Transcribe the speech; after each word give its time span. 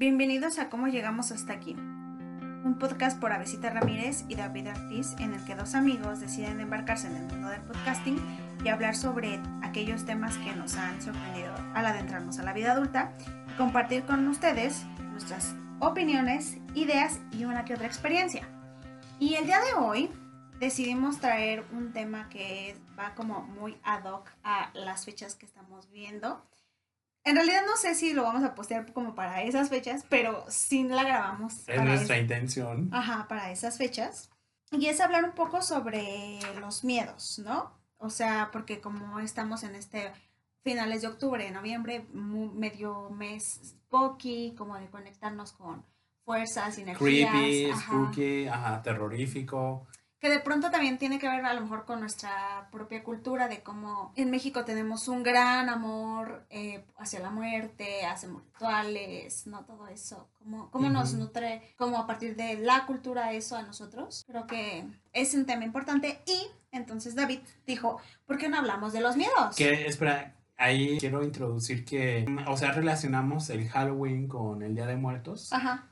Bienvenidos 0.00 0.58
a 0.58 0.70
Cómo 0.70 0.88
Llegamos 0.88 1.30
Hasta 1.30 1.52
Aquí, 1.52 1.74
un 1.74 2.78
podcast 2.80 3.20
por 3.20 3.32
Avesita 3.32 3.68
Ramírez 3.68 4.24
y 4.28 4.34
David 4.34 4.68
Ortiz 4.68 5.14
en 5.18 5.34
el 5.34 5.44
que 5.44 5.54
dos 5.54 5.74
amigos 5.74 6.20
deciden 6.20 6.58
embarcarse 6.58 7.08
en 7.08 7.16
el 7.16 7.26
mundo 7.26 7.50
del 7.50 7.60
podcasting 7.60 8.18
y 8.64 8.68
hablar 8.70 8.96
sobre 8.96 9.42
aquellos 9.62 10.06
temas 10.06 10.38
que 10.38 10.56
nos 10.56 10.76
han 10.76 11.02
sorprendido 11.02 11.52
al 11.74 11.84
adentrarnos 11.84 12.38
a 12.38 12.44
la 12.44 12.54
vida 12.54 12.72
adulta 12.72 13.12
y 13.46 13.58
compartir 13.58 14.04
con 14.04 14.26
ustedes 14.26 14.86
nuestras 15.12 15.54
opiniones, 15.80 16.56
ideas 16.74 17.20
y 17.30 17.44
una 17.44 17.66
que 17.66 17.74
otra 17.74 17.86
experiencia. 17.86 18.48
Y 19.18 19.34
el 19.34 19.44
día 19.44 19.60
de 19.60 19.74
hoy 19.74 20.10
decidimos 20.60 21.20
traer 21.20 21.66
un 21.72 21.92
tema 21.92 22.30
que 22.30 22.74
va 22.98 23.14
como 23.14 23.42
muy 23.42 23.76
ad 23.82 24.10
hoc 24.10 24.30
a 24.44 24.70
las 24.72 25.04
fechas 25.04 25.34
que 25.34 25.44
estamos 25.44 25.90
viendo. 25.90 26.42
En 27.24 27.36
realidad 27.36 27.62
no 27.66 27.76
sé 27.76 27.94
si 27.94 28.12
lo 28.12 28.22
vamos 28.22 28.42
a 28.44 28.54
postear 28.54 28.92
como 28.92 29.14
para 29.14 29.42
esas 29.42 29.68
fechas, 29.68 30.04
pero 30.08 30.44
sí 30.48 30.84
la 30.84 31.04
grabamos. 31.04 31.68
Es 31.68 31.82
nuestra 31.82 32.18
intención. 32.18 32.88
Ajá, 32.92 33.26
para 33.28 33.50
esas 33.50 33.76
fechas. 33.76 34.30
Y 34.72 34.86
es 34.86 35.00
hablar 35.00 35.24
un 35.24 35.32
poco 35.32 35.62
sobre 35.62 36.38
los 36.60 36.84
miedos, 36.84 37.38
¿no? 37.44 37.72
O 37.98 38.08
sea, 38.08 38.48
porque 38.52 38.80
como 38.80 39.20
estamos 39.20 39.62
en 39.64 39.74
este 39.74 40.12
finales 40.62 41.02
de 41.02 41.08
octubre, 41.08 41.50
noviembre, 41.50 42.06
medio 42.12 43.10
mes 43.10 43.60
spooky, 43.64 44.54
como 44.56 44.78
de 44.78 44.88
conectarnos 44.88 45.52
con 45.52 45.84
fuerzas, 46.24 46.78
energías. 46.78 47.30
Creepy, 47.30 47.72
spooky, 47.74 48.46
ajá, 48.46 48.82
terrorífico 48.82 49.86
que 50.20 50.28
de 50.28 50.38
pronto 50.38 50.70
también 50.70 50.98
tiene 50.98 51.18
que 51.18 51.28
ver 51.28 51.44
a 51.46 51.54
lo 51.54 51.62
mejor 51.62 51.86
con 51.86 52.00
nuestra 52.00 52.68
propia 52.70 53.02
cultura 53.02 53.48
de 53.48 53.62
cómo 53.62 54.12
en 54.16 54.30
México 54.30 54.66
tenemos 54.66 55.08
un 55.08 55.22
gran 55.22 55.70
amor 55.70 56.44
eh, 56.50 56.84
hacia 56.98 57.20
la 57.20 57.30
muerte, 57.30 58.04
hacemos 58.04 58.44
rituales, 58.44 59.46
¿no? 59.46 59.64
Todo 59.64 59.88
eso, 59.88 60.28
cómo, 60.38 60.70
cómo 60.70 60.90
nos 60.90 61.14
nutre, 61.14 61.62
como 61.78 61.96
a 61.96 62.06
partir 62.06 62.36
de 62.36 62.58
la 62.58 62.84
cultura 62.84 63.32
eso 63.32 63.56
a 63.56 63.62
nosotros. 63.62 64.24
Creo 64.26 64.46
que 64.46 64.84
es 65.14 65.32
un 65.32 65.46
tema 65.46 65.64
importante 65.64 66.20
y 66.26 66.48
entonces 66.70 67.14
David 67.14 67.40
dijo, 67.66 67.98
¿por 68.26 68.36
qué 68.36 68.50
no 68.50 68.58
hablamos 68.58 68.92
de 68.92 69.00
los 69.00 69.16
miedos? 69.16 69.56
Que, 69.56 69.86
espera, 69.86 70.36
ahí 70.58 70.98
quiero 70.98 71.24
introducir 71.24 71.86
que, 71.86 72.26
o 72.46 72.58
sea, 72.58 72.72
relacionamos 72.72 73.48
el 73.48 73.66
Halloween 73.70 74.28
con 74.28 74.62
el 74.62 74.74
Día 74.74 74.86
de 74.86 74.96
Muertos. 74.96 75.50
Ajá. 75.50 75.86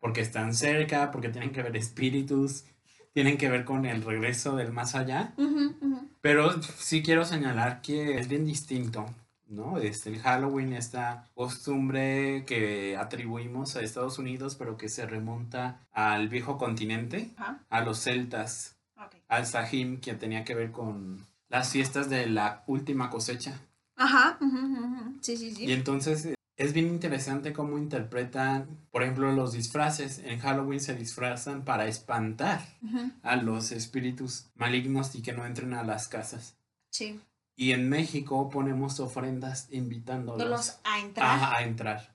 Porque 0.00 0.20
están 0.20 0.54
cerca, 0.54 1.10
porque 1.10 1.30
tienen 1.30 1.52
que 1.52 1.62
ver 1.62 1.76
espíritus 1.76 2.64
tienen 3.12 3.38
que 3.38 3.48
ver 3.48 3.64
con 3.64 3.86
el 3.86 4.02
regreso 4.02 4.56
del 4.56 4.72
más 4.72 4.94
allá. 4.94 5.34
Pero 6.20 6.60
sí 6.62 7.02
quiero 7.02 7.24
señalar 7.24 7.80
que 7.80 8.18
es 8.18 8.28
bien 8.28 8.44
distinto, 8.44 9.06
¿no? 9.48 9.78
Este, 9.78 10.10
el 10.10 10.20
Halloween, 10.20 10.72
esta 10.72 11.28
costumbre 11.34 12.44
que 12.46 12.96
atribuimos 12.96 13.76
a 13.76 13.80
Estados 13.80 14.18
Unidos, 14.18 14.54
pero 14.54 14.76
que 14.76 14.88
se 14.88 15.06
remonta 15.06 15.86
al 15.92 16.28
viejo 16.28 16.58
continente, 16.58 17.30
a 17.68 17.80
los 17.80 18.00
celtas, 18.00 18.76
al 19.28 19.46
Sahim, 19.46 20.00
que 20.00 20.14
tenía 20.14 20.44
que 20.44 20.54
ver 20.54 20.70
con 20.70 21.26
las 21.48 21.70
fiestas 21.72 22.10
de 22.10 22.26
la 22.26 22.62
última 22.66 23.10
cosecha. 23.10 23.60
Ajá, 23.96 24.38
sí, 25.20 25.36
sí, 25.36 25.52
sí. 25.52 25.66
Y 25.66 25.72
entonces 25.72 26.34
es 26.60 26.74
bien 26.74 26.88
interesante 26.88 27.54
cómo 27.54 27.78
interpretan, 27.78 28.66
por 28.90 29.02
ejemplo, 29.02 29.32
los 29.32 29.52
disfraces. 29.52 30.18
En 30.18 30.38
Halloween 30.40 30.78
se 30.78 30.94
disfrazan 30.94 31.64
para 31.64 31.86
espantar 31.86 32.60
a 33.22 33.36
los 33.36 33.72
espíritus 33.72 34.50
malignos 34.56 35.14
y 35.14 35.22
que 35.22 35.32
no 35.32 35.46
entren 35.46 35.72
a 35.72 35.84
las 35.84 36.06
casas. 36.06 36.58
Sí. 36.90 37.18
Y 37.60 37.72
en 37.72 37.90
México 37.90 38.48
ponemos 38.48 39.00
ofrendas 39.00 39.68
invitándolos 39.70 40.78
a 40.82 40.98
entrar. 40.98 41.54
A, 41.56 41.62
entrar. 41.62 42.10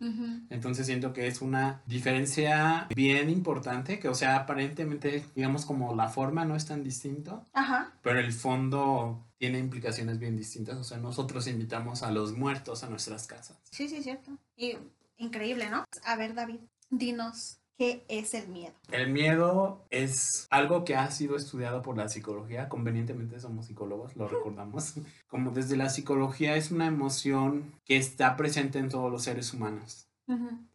Entonces 0.49 0.87
siento 0.87 1.13
que 1.13 1.27
es 1.27 1.39
una 1.39 1.83
diferencia 1.85 2.87
bien 2.95 3.29
importante, 3.29 3.99
que 3.99 4.09
o 4.09 4.15
sea, 4.15 4.37
aparentemente, 4.37 5.23
digamos 5.35 5.67
como 5.67 5.93
la 5.93 6.09
forma 6.09 6.45
no 6.45 6.55
es 6.55 6.65
tan 6.65 6.83
distinto, 6.83 7.45
Ajá. 7.53 7.93
pero 8.01 8.17
el 8.19 8.33
fondo 8.33 9.23
tiene 9.37 9.59
implicaciones 9.59 10.17
bien 10.17 10.35
distintas. 10.35 10.77
O 10.77 10.83
sea, 10.83 10.97
nosotros 10.97 11.45
invitamos 11.45 12.01
a 12.01 12.09
los 12.09 12.35
muertos 12.35 12.83
a 12.83 12.89
nuestras 12.89 13.27
casas. 13.27 13.59
Sí, 13.69 13.87
sí, 13.87 14.01
cierto. 14.01 14.31
Y 14.57 14.79
increíble, 15.17 15.69
¿no? 15.69 15.85
A 16.05 16.15
ver, 16.15 16.33
David, 16.33 16.61
dinos 16.89 17.59
¿Qué 17.77 18.05
es 18.07 18.33
el 18.33 18.47
miedo? 18.47 18.73
El 18.89 19.11
miedo 19.11 19.85
es 19.89 20.47
algo 20.49 20.85
que 20.85 20.95
ha 20.95 21.11
sido 21.11 21.35
estudiado 21.35 21.81
por 21.81 21.97
la 21.97 22.07
psicología. 22.07 22.69
Convenientemente 22.69 23.39
somos 23.39 23.65
psicólogos, 23.65 24.15
lo 24.15 24.27
recordamos. 24.29 24.93
Como 25.27 25.51
desde 25.51 25.75
la 25.75 25.89
psicología 25.89 26.55
es 26.55 26.71
una 26.71 26.87
emoción 26.87 27.73
que 27.83 27.97
está 27.97 28.37
presente 28.37 28.79
en 28.79 28.89
todos 28.89 29.11
los 29.11 29.23
seres 29.23 29.53
humanos, 29.53 30.07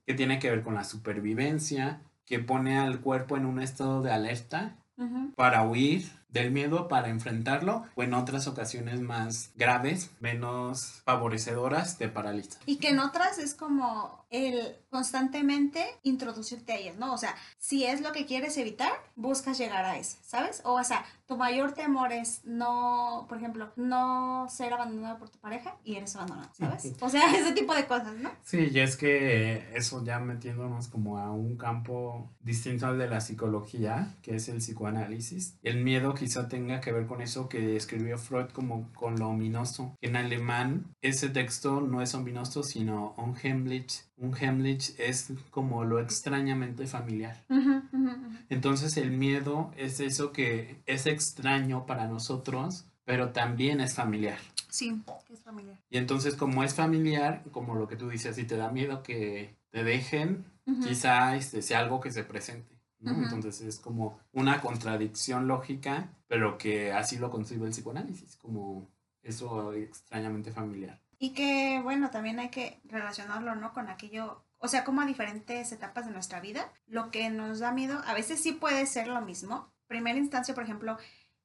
que 0.07 0.15
tiene 0.15 0.39
que 0.39 0.51
ver 0.51 0.63
con 0.63 0.75
la 0.75 0.85
supervivencia, 0.85 2.03
que 2.27 2.39
pone 2.39 2.79
al 2.79 3.01
cuerpo 3.01 3.37
en 3.37 3.47
un 3.47 3.61
estado 3.61 4.03
de 4.03 4.13
alerta 4.13 4.77
para 5.37 5.63
huir 5.63 6.13
del 6.29 6.53
miedo, 6.53 6.87
para 6.87 7.09
enfrentarlo, 7.09 7.85
o 7.95 8.03
en 8.03 8.15
otras 8.15 8.47
ocasiones 8.47 9.01
más 9.01 9.53
graves, 9.57 10.11
menos 10.21 11.03
favorecedoras, 11.05 11.99
te 11.99 12.09
paraliza. 12.09 12.61
Y 12.67 12.77
que 12.77 12.91
en 12.91 13.01
otras 13.01 13.39
es 13.39 13.55
como 13.55 14.20
el 14.31 14.77
constantemente 14.91 15.85
introducirte 16.03 16.73
a 16.73 16.77
ellas, 16.77 16.97
¿no? 16.97 17.13
O 17.13 17.19
sea, 17.19 17.35
si 17.59 17.85
es 17.85 18.01
lo 18.01 18.13
que 18.13 18.27
quieres 18.27 18.57
evitar, 18.57 18.93
buscas 19.17 19.59
llegar 19.59 19.85
a 19.85 19.99
eso, 19.99 20.19
¿sabes? 20.23 20.63
O, 20.65 20.73
o 20.75 20.85
sea, 20.85 21.05
tu 21.27 21.37
mayor 21.37 21.73
temor 21.73 22.13
es 22.13 22.41
no, 22.45 23.27
por 23.29 23.39
ejemplo, 23.39 23.73
no 23.77 24.47
ser 24.49 24.73
abandonado 24.73 25.19
por 25.19 25.31
tu 25.31 25.39
pareja 25.39 25.77
y 25.85 25.97
eres 25.97 26.17
abandonado, 26.17 26.51
¿sabes? 26.55 26.93
O 27.01 27.09
sea, 27.09 27.23
ese 27.37 27.53
tipo 27.53 27.75
de 27.75 27.87
cosas, 27.87 28.17
¿no? 28.17 28.31
Sí, 28.43 28.69
y 28.73 28.81
es 28.81 28.97
que 28.97 29.69
eso 29.75 30.05
ya 30.05 30.19
metiéndonos 30.19 30.89
como 30.89 31.19
a 31.19 31.31
un 31.33 31.57
campo 31.57 32.31
distinto 32.41 32.87
al 32.87 32.99
de 32.99 33.09
la 33.09 33.21
psicología, 33.21 34.17
que 34.23 34.37
es 34.37 34.49
el 34.49 34.59
psicoanálisis. 34.59 35.59
El 35.63 35.83
miedo 35.83 36.15
quizá 36.15 36.49
tenga 36.49 36.81
que 36.81 36.93
ver 36.93 37.07
con 37.07 37.21
eso 37.21 37.49
que 37.49 37.77
escribió 37.77 38.19
Freud 38.19 38.49
como 38.53 38.93
con 38.93 39.17
lo 39.19 39.29
ominoso. 39.29 39.97
En 40.01 40.17
alemán, 40.17 40.95
ese 41.01 41.29
texto 41.29 41.81
no 41.81 42.03
es 42.03 42.15
ominoso, 42.15 42.63
sino 42.63 43.15
unheimlich. 43.17 44.11
Unheimlich 44.21 44.95
es 44.99 45.33
como 45.51 45.85
lo 45.85 45.99
extrañamente 45.99 46.87
familiar. 46.87 47.43
Entonces 48.49 48.97
el 48.97 49.11
miedo 49.11 49.73
es 49.77 50.01
eso 50.01 50.33
que 50.33 50.83
es 50.87 51.07
extraño 51.07 51.87
para 51.87 52.07
nosotros, 52.07 52.87
pero 53.05 53.31
también 53.31 53.81
es 53.81 53.95
familiar. 53.95 54.39
Sí, 54.69 55.01
es 55.31 55.41
familiar. 55.41 55.79
Y 55.89 55.97
entonces 55.99 56.37
como 56.37 56.63
es 56.63 56.75
familiar, 56.75 57.43
como 57.51 57.75
lo 57.75 57.89
que 57.89 57.97
tú 57.97 58.09
dices, 58.09 58.37
si 58.37 58.45
te 58.45 58.57
da 58.57 58.71
miedo 58.71 59.03
que 59.03 59.57
te 59.71 59.83
dejen, 59.83 60.45
quizá 60.87 61.35
este 61.37 61.63
sea 61.63 61.81
algo 61.81 62.01
que 62.01 62.13
se 62.13 62.23
presente. 62.23 62.79
Entonces 63.03 63.63
es 63.63 63.81
como 63.81 64.21
una 64.33 64.61
contradicción 64.61 65.49
lógica, 65.49 66.11
pero 66.29 66.59
que 66.59 66.93
así 66.93 67.17
lo 67.17 67.31
concibe 67.31 67.67
el 67.67 67.73
psicoanálisis, 67.73 68.37
como 68.37 68.87
eso 69.23 69.73
extrañamente 69.73 70.53
familiar. 70.53 71.01
Y 71.23 71.31
que, 71.35 71.81
bueno, 71.83 72.09
también 72.09 72.41
hay 72.41 72.49
que 72.49 72.81
relacionarlo, 72.85 73.55
¿no? 73.55 73.75
Con 73.75 73.91
aquello, 73.91 74.43
o 74.59 74.69
sea, 74.69 74.85
como 74.85 75.03
a 75.03 75.07
diferentes 75.07 75.71
etapas 75.71 76.07
de 76.07 76.13
nuestra 76.13 76.41
vida, 76.41 76.73
lo 76.87 77.11
que 77.11 77.29
nos 77.29 77.59
da 77.59 77.73
miedo, 77.73 78.01
a 78.07 78.15
veces 78.15 78.43
sí 78.43 78.53
puede 78.53 78.87
ser 78.87 79.07
lo 79.07 79.21
mismo. 79.21 79.71
Primera 79.87 80.19
instancia, 80.19 80.55
por 80.55 80.65
ejemplo, 80.65 80.97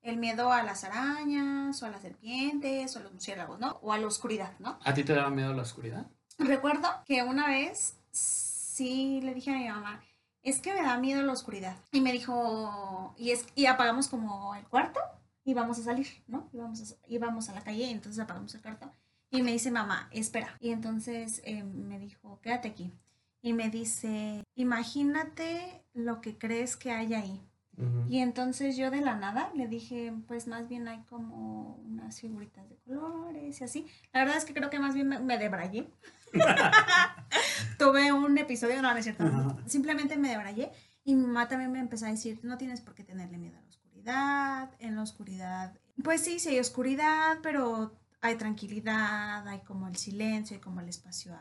el 0.02 0.16
miedo 0.16 0.50
a 0.54 0.64
las 0.64 0.86
arañas, 0.86 1.84
o 1.84 1.86
a 1.86 1.90
las 1.90 2.04
serpientes, 2.04 2.96
o 2.96 3.00
a 3.00 3.02
los 3.04 3.12
murciélagos, 3.12 3.60
¿no? 3.60 3.78
O 3.82 3.92
a 3.92 3.98
la 3.98 4.08
oscuridad, 4.08 4.54
¿no? 4.60 4.80
¿A 4.82 4.94
ti 4.94 5.04
te 5.04 5.14
daba 5.14 5.30
miedo 5.30 5.54
la 5.54 5.64
oscuridad? 5.64 6.08
Recuerdo 6.38 6.88
que 7.06 7.22
una 7.24 7.48
vez 7.48 7.98
sí 8.12 9.20
le 9.24 9.34
dije 9.34 9.52
a 9.52 9.58
mi 9.58 9.68
mamá, 9.68 10.02
es 10.42 10.60
que 10.60 10.74
me 10.74 10.84
da 10.84 10.98
miedo 10.98 11.22
la 11.22 11.34
oscuridad. 11.34 11.76
Y 11.92 12.00
me 12.00 12.14
dijo, 12.14 13.14
y, 13.18 13.32
es, 13.32 13.46
y 13.56 13.66
apagamos 13.66 14.08
como 14.08 14.56
el 14.56 14.66
cuarto 14.68 15.02
y 15.44 15.54
vamos 15.54 15.80
a 15.80 15.84
salir, 15.84 16.24
¿no? 16.28 16.50
Y 16.54 17.18
vamos 17.18 17.50
a, 17.50 17.52
a 17.52 17.56
la 17.56 17.62
calle 17.62 17.84
y 17.84 17.92
entonces 17.92 18.24
apagamos 18.24 18.56
el 18.56 18.62
cuarto. 18.62 18.90
Y 19.30 19.42
me 19.42 19.52
dice, 19.52 19.72
mamá, 19.72 20.10
espera. 20.12 20.58
Y 20.60 20.72
entonces 20.72 21.42
eh, 21.46 21.64
me 21.64 22.00
dijo, 22.00 22.40
quédate 22.42 22.70
aquí. 22.70 22.94
Y 23.42 23.54
me 23.54 23.70
dice, 23.70 24.44
imagínate 24.56 25.84
lo 25.94 26.22
que 26.22 26.38
crees 26.38 26.76
que 26.76 26.92
hay 26.92 27.14
ahí. 27.14 27.42
Y 28.08 28.20
entonces 28.20 28.78
yo 28.78 28.90
de 28.90 29.02
la 29.02 29.18
nada 29.18 29.52
le 29.54 29.68
dije, 29.68 30.14
pues 30.28 30.48
más 30.48 30.70
bien 30.70 30.88
hay 30.88 31.02
como 31.10 31.76
unas 31.86 32.22
figuritas 32.22 32.70
de 32.70 32.78
colores 32.78 33.60
y 33.60 33.64
así. 33.66 33.88
La 34.14 34.22
verdad 34.22 34.38
es 34.38 34.46
que 34.46 34.54
creo 34.54 34.70
que 34.70 34.80
más 34.80 34.94
bien 34.94 35.10
me, 35.10 35.20
me 35.20 35.38
debrayé. 35.38 35.90
Tuve 37.78 38.14
un 38.14 38.38
episodio, 38.38 38.82
no, 38.82 38.92
no 38.92 38.98
es 38.98 39.04
cierto. 39.04 39.26
Simplemente 39.66 40.16
me 40.16 40.30
debrayé 40.30 40.72
y 41.04 41.16
mi 41.16 41.28
mamá 41.28 41.50
también 41.50 41.72
me 41.72 41.80
empezó 41.80 42.06
a 42.06 42.12
decir, 42.12 42.40
no 42.44 42.58
tienes 42.58 42.80
por 42.80 42.96
qué 42.96 43.04
tenerle 43.04 43.38
miedo 43.38 43.58
a 43.58 43.62
la 43.62 43.68
oscuridad. 43.68 44.72
En 44.80 44.96
la 44.96 45.02
oscuridad, 45.02 45.78
pues 46.02 46.22
sí, 46.22 46.40
sí 46.40 46.50
hay 46.50 46.60
oscuridad, 46.60 47.40
pero 47.42 47.94
hay 48.26 48.36
tranquilidad, 48.36 49.48
hay 49.48 49.60
como 49.60 49.88
el 49.88 49.96
silencio, 49.96 50.56
hay 50.56 50.62
como 50.62 50.82
el 50.82 50.90
espacio 50.90 51.38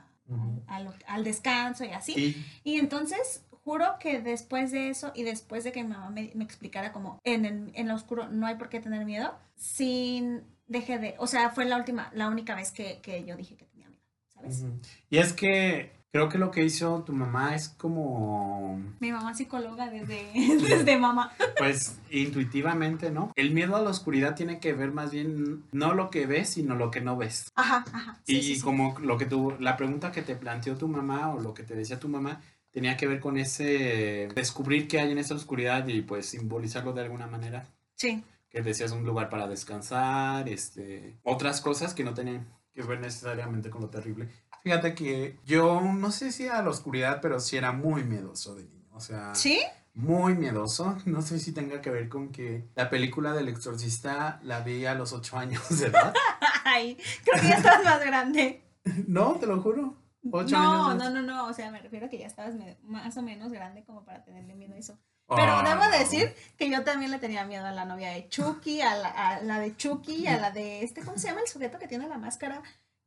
al, 0.66 1.24
descanso 1.24 1.84
y 1.84 1.90
así. 1.90 2.44
Y 2.62 2.78
entonces 2.78 3.44
juro 3.50 3.96
que 3.98 4.20
después 4.20 4.72
de 4.72 4.90
eso 4.90 5.12
y 5.14 5.22
después 5.22 5.64
de 5.64 5.72
que 5.72 5.82
mi 5.82 5.90
mamá 5.90 6.10
me, 6.10 6.44
explicara 6.44 6.92
como 6.92 7.18
en, 7.24 7.44
el, 7.44 7.72
en 7.74 7.88
lo 7.88 7.94
oscuro 7.94 8.28
no 8.28 8.46
hay 8.46 8.56
por 8.56 8.68
qué 8.68 8.80
tener 8.80 9.04
miedo, 9.04 9.34
sin 9.56 10.44
dejé 10.66 10.98
de, 10.98 11.14
o 11.18 11.26
sea, 11.26 11.50
fue 11.50 11.64
la 11.64 11.76
última, 11.76 12.10
la 12.14 12.28
única 12.28 12.54
vez 12.54 12.72
que, 12.72 13.00
que 13.00 13.24
yo 13.24 13.36
dije 13.36 13.56
que 13.56 13.66
tenía 13.66 13.88
miedo, 13.88 14.04
¿sabes? 14.28 14.64
Y 15.10 15.18
es 15.18 15.32
que 15.32 15.92
Creo 16.14 16.28
que 16.28 16.38
lo 16.38 16.52
que 16.52 16.62
hizo 16.62 17.02
tu 17.02 17.12
mamá 17.12 17.56
es 17.56 17.70
como, 17.70 18.80
Mi 19.00 19.10
mamá 19.10 19.34
psicóloga 19.34 19.90
desde, 19.90 20.30
desde 20.62 20.96
mamá. 20.96 21.32
pues, 21.58 21.98
intuitivamente, 22.08 23.10
¿no? 23.10 23.32
El 23.34 23.50
miedo 23.50 23.74
a 23.74 23.82
la 23.82 23.90
oscuridad 23.90 24.36
tiene 24.36 24.60
que 24.60 24.74
ver 24.74 24.92
más 24.92 25.10
bien 25.10 25.64
no 25.72 25.92
lo 25.92 26.10
que 26.10 26.28
ves, 26.28 26.50
sino 26.50 26.76
lo 26.76 26.92
que 26.92 27.00
no 27.00 27.16
ves. 27.16 27.50
Ajá, 27.56 27.84
ajá. 27.92 28.20
sí, 28.22 28.36
y 28.36 28.42
sí, 28.44 28.54
sí. 28.54 28.60
como 28.60 28.96
lo 29.00 29.18
que 29.18 29.26
tú, 29.26 29.56
la 29.58 29.76
pregunta 29.76 30.12
que 30.12 30.22
te 30.22 30.36
planteó 30.36 30.76
tu 30.76 30.86
mamá 30.86 31.34
o 31.34 31.40
lo 31.40 31.52
que 31.52 31.64
te 31.64 31.74
decía 31.74 31.98
tu 31.98 32.08
mamá 32.08 32.40
tenía 32.70 32.96
que 32.96 33.08
ver 33.08 33.18
con 33.18 33.36
ese 33.36 34.28
descubrir 34.36 34.86
qué 34.86 35.00
hay 35.00 35.10
en 35.10 35.18
esa 35.18 35.34
oscuridad 35.34 35.84
y 35.88 36.02
pues 36.02 36.26
simbolizarlo 36.26 36.92
de 36.92 37.02
alguna 37.02 37.26
manera. 37.26 37.66
Sí. 37.96 38.22
Que 38.48 38.62
decías 38.62 38.92
un 38.92 39.04
lugar 39.04 39.28
para 39.28 39.48
descansar, 39.48 40.48
este, 40.48 41.16
otras 41.24 41.60
cosas 41.60 41.92
que 41.92 42.04
no 42.04 42.14
tenían 42.14 42.46
que 42.72 42.82
ver 42.82 43.00
necesariamente 43.00 43.70
con 43.70 43.80
lo 43.82 43.88
terrible. 43.88 44.28
Fíjate 44.64 44.94
que 44.94 45.38
yo 45.44 45.80
no 45.82 46.10
sé 46.10 46.32
si 46.32 46.48
a 46.48 46.62
la 46.62 46.70
oscuridad, 46.70 47.20
pero 47.20 47.38
sí 47.38 47.58
era 47.58 47.70
muy 47.72 48.02
miedoso 48.02 48.54
de 48.54 48.64
niño. 48.64 48.88
O 48.92 49.00
sea, 49.00 49.34
¿Sí? 49.34 49.60
muy 49.92 50.34
miedoso. 50.34 50.96
No 51.04 51.20
sé 51.20 51.38
si 51.38 51.52
tenga 51.52 51.82
que 51.82 51.90
ver 51.90 52.08
con 52.08 52.32
que 52.32 52.66
la 52.74 52.88
película 52.88 53.34
del 53.34 53.48
exorcista 53.48 54.40
la 54.42 54.60
vi 54.60 54.86
a 54.86 54.94
los 54.94 55.12
ocho 55.12 55.36
años 55.36 55.62
de 55.78 55.88
edad. 55.88 56.14
Ay, 56.64 56.96
creo 57.24 57.42
que 57.42 57.48
ya 57.48 57.56
estabas 57.56 57.84
más 57.84 58.00
grande. 58.06 58.62
no, 59.06 59.34
te 59.34 59.46
lo 59.46 59.60
juro. 59.60 59.98
Ocho 60.32 60.56
no, 60.56 60.86
años. 60.92 61.04
no, 61.04 61.10
no, 61.10 61.22
no. 61.22 61.46
O 61.46 61.52
sea, 61.52 61.70
me 61.70 61.82
refiero 61.82 62.06
a 62.06 62.08
que 62.08 62.18
ya 62.18 62.26
estabas 62.26 62.54
más 62.82 63.14
o 63.18 63.22
menos 63.22 63.52
grande 63.52 63.84
como 63.84 64.02
para 64.06 64.24
tenerle 64.24 64.54
miedo 64.54 64.74
a 64.74 64.78
eso. 64.78 64.98
Pero 65.28 65.52
Ah, 65.52 65.62
debo 65.62 65.98
decir 65.98 66.34
que 66.56 66.70
yo 66.70 66.84
también 66.84 67.10
le 67.10 67.18
tenía 67.18 67.44
miedo 67.44 67.66
a 67.66 67.72
la 67.72 67.84
novia 67.84 68.10
de 68.10 68.28
Chucky, 68.28 68.80
a 68.80 68.96
la, 68.96 69.08
a 69.08 69.40
la 69.42 69.58
de 69.58 69.76
Chucky, 69.76 70.26
a 70.26 70.38
la 70.38 70.50
de 70.50 70.82
este, 70.84 71.02
¿cómo 71.02 71.18
se 71.18 71.28
llama 71.28 71.40
el 71.40 71.48
sujeto 71.48 71.78
que 71.78 71.88
tiene 71.88 72.08
la 72.08 72.18
máscara? 72.18 72.62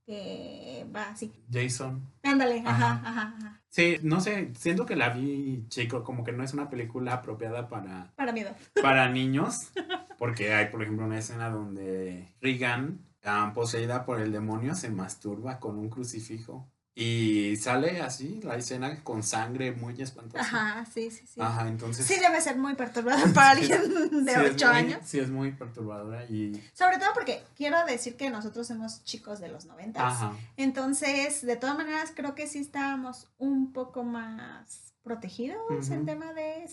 Que 0.07 0.87
va 0.95 1.09
así. 1.09 1.33
Jason. 1.51 2.01
Ándale, 2.23 2.61
ajá, 2.65 2.71
Ajá. 2.93 3.01
ajá, 3.03 3.35
ajá. 3.37 3.61
Sí, 3.67 3.97
no 4.03 4.21
sé, 4.21 4.53
siento 4.57 4.85
que 4.85 4.95
la 4.95 5.09
vi 5.09 5.65
chico, 5.67 6.01
como 6.05 6.23
que 6.23 6.31
no 6.31 6.43
es 6.45 6.53
una 6.53 6.69
película 6.69 7.13
apropiada 7.15 7.67
para, 7.67 8.13
Para 8.15 8.31
miedo. 8.31 8.51
para 8.81 9.09
niños, 9.11 9.69
porque 10.17 10.53
hay, 10.53 10.67
por 10.67 10.81
ejemplo, 10.81 11.05
una 11.05 11.19
escena 11.19 11.49
donde 11.49 12.33
Regan, 12.41 13.05
ah, 13.25 13.51
poseída 13.53 14.05
por 14.05 14.21
el 14.21 14.31
demonio, 14.31 14.75
se 14.75 14.89
masturba 14.89 15.59
con 15.59 15.77
un 15.77 15.89
crucifijo 15.89 16.71
y 16.99 17.55
sale 17.57 18.01
así 18.01 18.39
la 18.43 18.55
escena 18.55 19.03
con 19.03 19.21
sangre 19.21 19.71
muy 19.71 20.01
espantosa. 20.01 20.41
Ajá, 20.43 20.85
sí, 20.91 21.11
sí, 21.11 21.27
sí. 21.27 21.39
Ajá, 21.39 21.67
entonces... 21.67 22.05
Sí 22.07 22.15
debe 22.19 22.41
ser 22.41 22.57
muy 22.57 22.73
perturbador 22.73 23.31
para 23.35 23.51
alguien 23.51 24.25
de 24.25 24.33
sí 24.33 24.39
es 24.41 24.51
8 24.55 24.67
muy- 24.67 24.75
años. 24.75 24.99
Sí, 25.05 25.19
es 25.19 25.29
muy 25.29 25.51
perturbadora 25.51 26.25
y... 26.25 26.59
Sobre 26.73 26.97
todo 26.97 27.09
porque 27.13 27.43
quiero 27.55 27.77
decir 27.85 28.17
que 28.17 28.31
nosotros 28.31 28.65
somos 28.65 29.03
chicos 29.03 29.39
de 29.39 29.49
los 29.49 29.65
90. 29.65 30.07
Ajá. 30.07 30.33
Entonces, 30.57 31.45
de 31.45 31.55
todas 31.55 31.77
maneras, 31.77 32.11
creo 32.15 32.33
que 32.33 32.47
sí 32.47 32.57
estábamos 32.57 33.27
un 33.37 33.71
poco 33.73 34.03
más 34.03 34.93
protegidos 35.03 35.89
en 35.91 35.97
Ujú. 35.97 36.05
tema 36.05 36.33
de... 36.33 36.67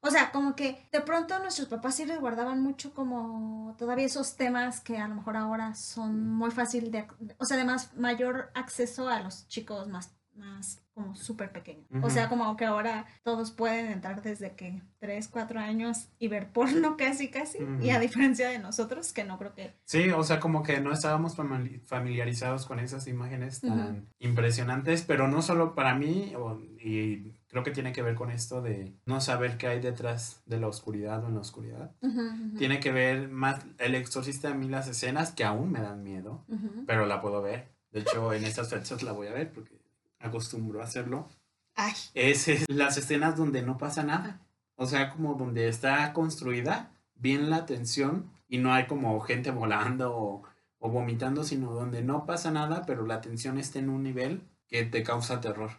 O 0.00 0.10
sea, 0.10 0.30
como 0.30 0.54
que 0.54 0.86
de 0.92 1.00
pronto 1.00 1.38
nuestros 1.40 1.68
papás 1.68 1.96
sí 1.96 2.04
resguardaban 2.04 2.62
mucho 2.62 2.94
como 2.94 3.74
todavía 3.78 4.06
esos 4.06 4.36
temas 4.36 4.80
que 4.80 4.96
a 4.98 5.08
lo 5.08 5.16
mejor 5.16 5.36
ahora 5.36 5.74
son 5.74 6.30
muy 6.30 6.50
fácil 6.52 6.90
de... 6.92 7.06
O 7.38 7.44
sea, 7.44 7.56
además 7.56 7.90
mayor 7.96 8.50
acceso 8.54 9.08
a 9.08 9.20
los 9.20 9.48
chicos 9.48 9.88
más, 9.88 10.14
más 10.34 10.80
como 10.94 11.14
súper 11.16 11.50
pequeños. 11.52 11.86
O 12.02 12.10
sea, 12.10 12.28
como 12.28 12.56
que 12.56 12.64
ahora 12.64 13.06
todos 13.24 13.50
pueden 13.50 13.86
entrar 13.86 14.22
desde 14.22 14.54
que 14.54 14.82
3, 15.00 15.28
4 15.28 15.58
años 15.60 16.08
y 16.18 16.28
ver 16.28 16.52
porno 16.52 16.96
casi, 16.96 17.28
casi. 17.28 17.58
Y 17.80 17.90
a 17.90 17.98
diferencia 18.00 18.48
de 18.48 18.58
nosotros, 18.60 19.12
que 19.12 19.24
no 19.24 19.36
creo 19.38 19.54
que... 19.54 19.74
Sí, 19.84 20.10
o 20.10 20.22
sea, 20.22 20.38
como 20.40 20.62
que 20.62 20.80
no 20.80 20.92
estábamos 20.92 21.36
famili- 21.36 21.80
familiarizados 21.84 22.66
con 22.66 22.78
esas 22.78 23.06
imágenes 23.08 23.60
tan 23.60 24.08
impresionantes, 24.20 25.02
pero 25.02 25.28
no 25.28 25.42
solo 25.42 25.74
para 25.74 25.94
mí, 25.94 26.34
o- 26.36 26.60
y 26.80 27.34
creo 27.48 27.62
que 27.64 27.70
tiene 27.70 27.92
que 27.92 28.02
ver 28.02 28.14
con 28.14 28.30
esto 28.30 28.60
de 28.62 28.94
no 29.06 29.20
saber 29.20 29.56
qué 29.56 29.66
hay 29.68 29.80
detrás 29.80 30.42
de 30.46 30.60
la 30.60 30.68
oscuridad 30.68 31.24
o 31.24 31.28
en 31.28 31.34
la 31.34 31.40
oscuridad. 31.40 31.92
Ujú, 32.02 32.20
ujú. 32.20 32.56
Tiene 32.58 32.78
que 32.80 32.92
ver 32.92 33.28
más 33.28 33.64
el 33.78 33.94
exorcista 33.94 34.50
a 34.50 34.54
mí 34.54 34.68
las 34.68 34.86
escenas 34.88 35.32
que 35.32 35.44
aún 35.44 35.72
me 35.72 35.80
dan 35.80 36.02
miedo, 36.02 36.44
Ujú. 36.48 36.84
pero 36.86 37.06
la 37.06 37.20
puedo 37.20 37.40
ver. 37.42 37.68
De 37.90 38.00
hecho, 38.00 38.32
en 38.32 38.44
estas 38.44 38.68
fechas 38.70 39.02
la 39.02 39.12
voy 39.12 39.28
a 39.28 39.32
ver 39.32 39.50
porque 39.52 39.80
acostumbro 40.20 40.80
a 40.80 40.84
hacerlo. 40.84 41.26
Ay, 41.74 41.94
Es, 42.14 42.48
es 42.48 42.68
las 42.68 42.96
escenas 42.98 43.36
donde 43.36 43.62
no 43.62 43.78
pasa 43.78 44.02
nada. 44.02 44.40
O 44.76 44.86
sea, 44.86 45.10
como 45.12 45.34
donde 45.34 45.68
está 45.68 46.12
construida 46.12 46.92
bien 47.14 47.50
la 47.50 47.66
tensión 47.66 48.30
y 48.48 48.58
no 48.58 48.72
hay 48.72 48.86
como 48.86 49.18
gente 49.20 49.50
volando 49.50 50.14
o, 50.16 50.42
o 50.78 50.90
vomitando, 50.90 51.44
sino 51.44 51.72
donde 51.72 52.02
no 52.02 52.26
pasa 52.26 52.50
nada, 52.50 52.84
pero 52.86 53.06
la 53.06 53.20
tensión 53.20 53.58
está 53.58 53.78
en 53.78 53.88
un 53.90 54.02
nivel 54.02 54.42
que 54.68 54.84
te 54.84 55.02
causa 55.02 55.40
terror. 55.40 55.70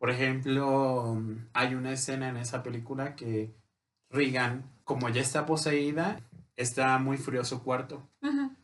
Por 0.00 0.08
ejemplo, 0.08 1.22
hay 1.52 1.74
una 1.74 1.92
escena 1.92 2.30
en 2.30 2.38
esa 2.38 2.62
película 2.62 3.14
que 3.16 3.54
Regan, 4.08 4.64
como 4.82 5.10
ya 5.10 5.20
está 5.20 5.44
poseída, 5.44 6.18
está 6.56 6.96
muy 6.98 7.18
frío 7.18 7.44
su 7.44 7.62
cuarto. 7.62 8.08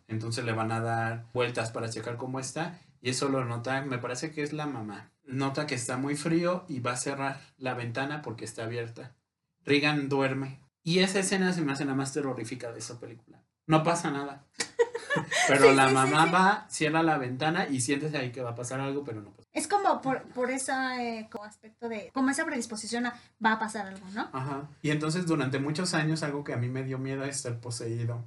Entonces 0.08 0.46
le 0.46 0.52
van 0.52 0.72
a 0.72 0.80
dar 0.80 1.26
vueltas 1.34 1.70
para 1.72 1.90
checar 1.90 2.16
cómo 2.16 2.40
está. 2.40 2.80
Y 3.02 3.10
eso 3.10 3.28
lo 3.28 3.44
nota, 3.44 3.82
me 3.82 3.98
parece 3.98 4.32
que 4.32 4.42
es 4.42 4.54
la 4.54 4.66
mamá. 4.66 5.10
Nota 5.24 5.66
que 5.66 5.74
está 5.74 5.98
muy 5.98 6.16
frío 6.16 6.64
y 6.68 6.80
va 6.80 6.92
a 6.92 6.96
cerrar 6.96 7.38
la 7.58 7.74
ventana 7.74 8.22
porque 8.22 8.46
está 8.46 8.64
abierta. 8.64 9.14
Regan 9.62 10.08
duerme. 10.08 10.60
Y 10.82 11.00
esa 11.00 11.18
escena 11.18 11.52
se 11.52 11.60
me 11.60 11.72
hace 11.72 11.84
la 11.84 11.94
más 11.94 12.14
terrorífica 12.14 12.72
de 12.72 12.78
esa 12.78 12.98
película. 12.98 13.42
No 13.66 13.82
pasa 13.82 14.10
nada. 14.10 14.46
Pero 15.48 15.70
Sí, 15.70 15.76
la 15.76 15.88
sí, 15.88 15.94
mamá 15.94 16.24
sí. 16.26 16.32
va, 16.32 16.66
cierra 16.70 17.02
la 17.02 17.18
ventana 17.18 17.66
y 17.68 17.80
sientes 17.82 18.14
ahí 18.14 18.32
que 18.32 18.40
va 18.42 18.50
a 18.50 18.54
pasar 18.54 18.80
algo, 18.80 19.04
pero 19.04 19.20
no 19.22 19.30
pasa. 19.30 19.45
Es 19.56 19.68
como 19.68 20.02
por, 20.02 20.22
por 20.34 20.50
ese 20.50 20.72
eh, 20.72 21.28
como 21.30 21.44
aspecto 21.44 21.88
de, 21.88 22.10
como 22.12 22.28
esa 22.28 22.44
predisposición 22.44 23.06
a 23.06 23.18
va 23.42 23.52
a 23.52 23.58
pasar 23.58 23.86
algo, 23.86 24.06
¿no? 24.12 24.28
Ajá. 24.34 24.68
Y 24.82 24.90
entonces 24.90 25.26
durante 25.26 25.58
muchos 25.58 25.94
años 25.94 26.22
algo 26.22 26.44
que 26.44 26.52
a 26.52 26.58
mí 26.58 26.68
me 26.68 26.84
dio 26.84 26.98
miedo 26.98 27.24
es 27.24 27.36
estar 27.36 27.58
poseído. 27.58 28.22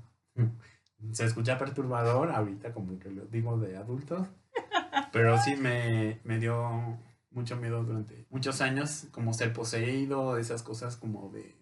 Se 1.12 1.26
escucha 1.26 1.60
perturbador 1.60 2.32
ahorita 2.32 2.74
como 2.74 2.98
que 2.98 3.12
lo 3.12 3.26
digo 3.26 3.60
de 3.60 3.78
adulto, 3.78 4.28
pero 5.12 5.38
sí 5.38 5.56
me, 5.56 6.20
me 6.24 6.40
dio 6.40 6.98
mucho 7.30 7.58
miedo 7.58 7.84
durante 7.84 8.26
muchos 8.32 8.60
años 8.62 9.06
como 9.12 9.32
ser 9.36 9.54
poseído, 9.54 10.36
esas 10.40 10.64
cosas 10.64 10.98
como 10.98 11.30
de 11.30 11.56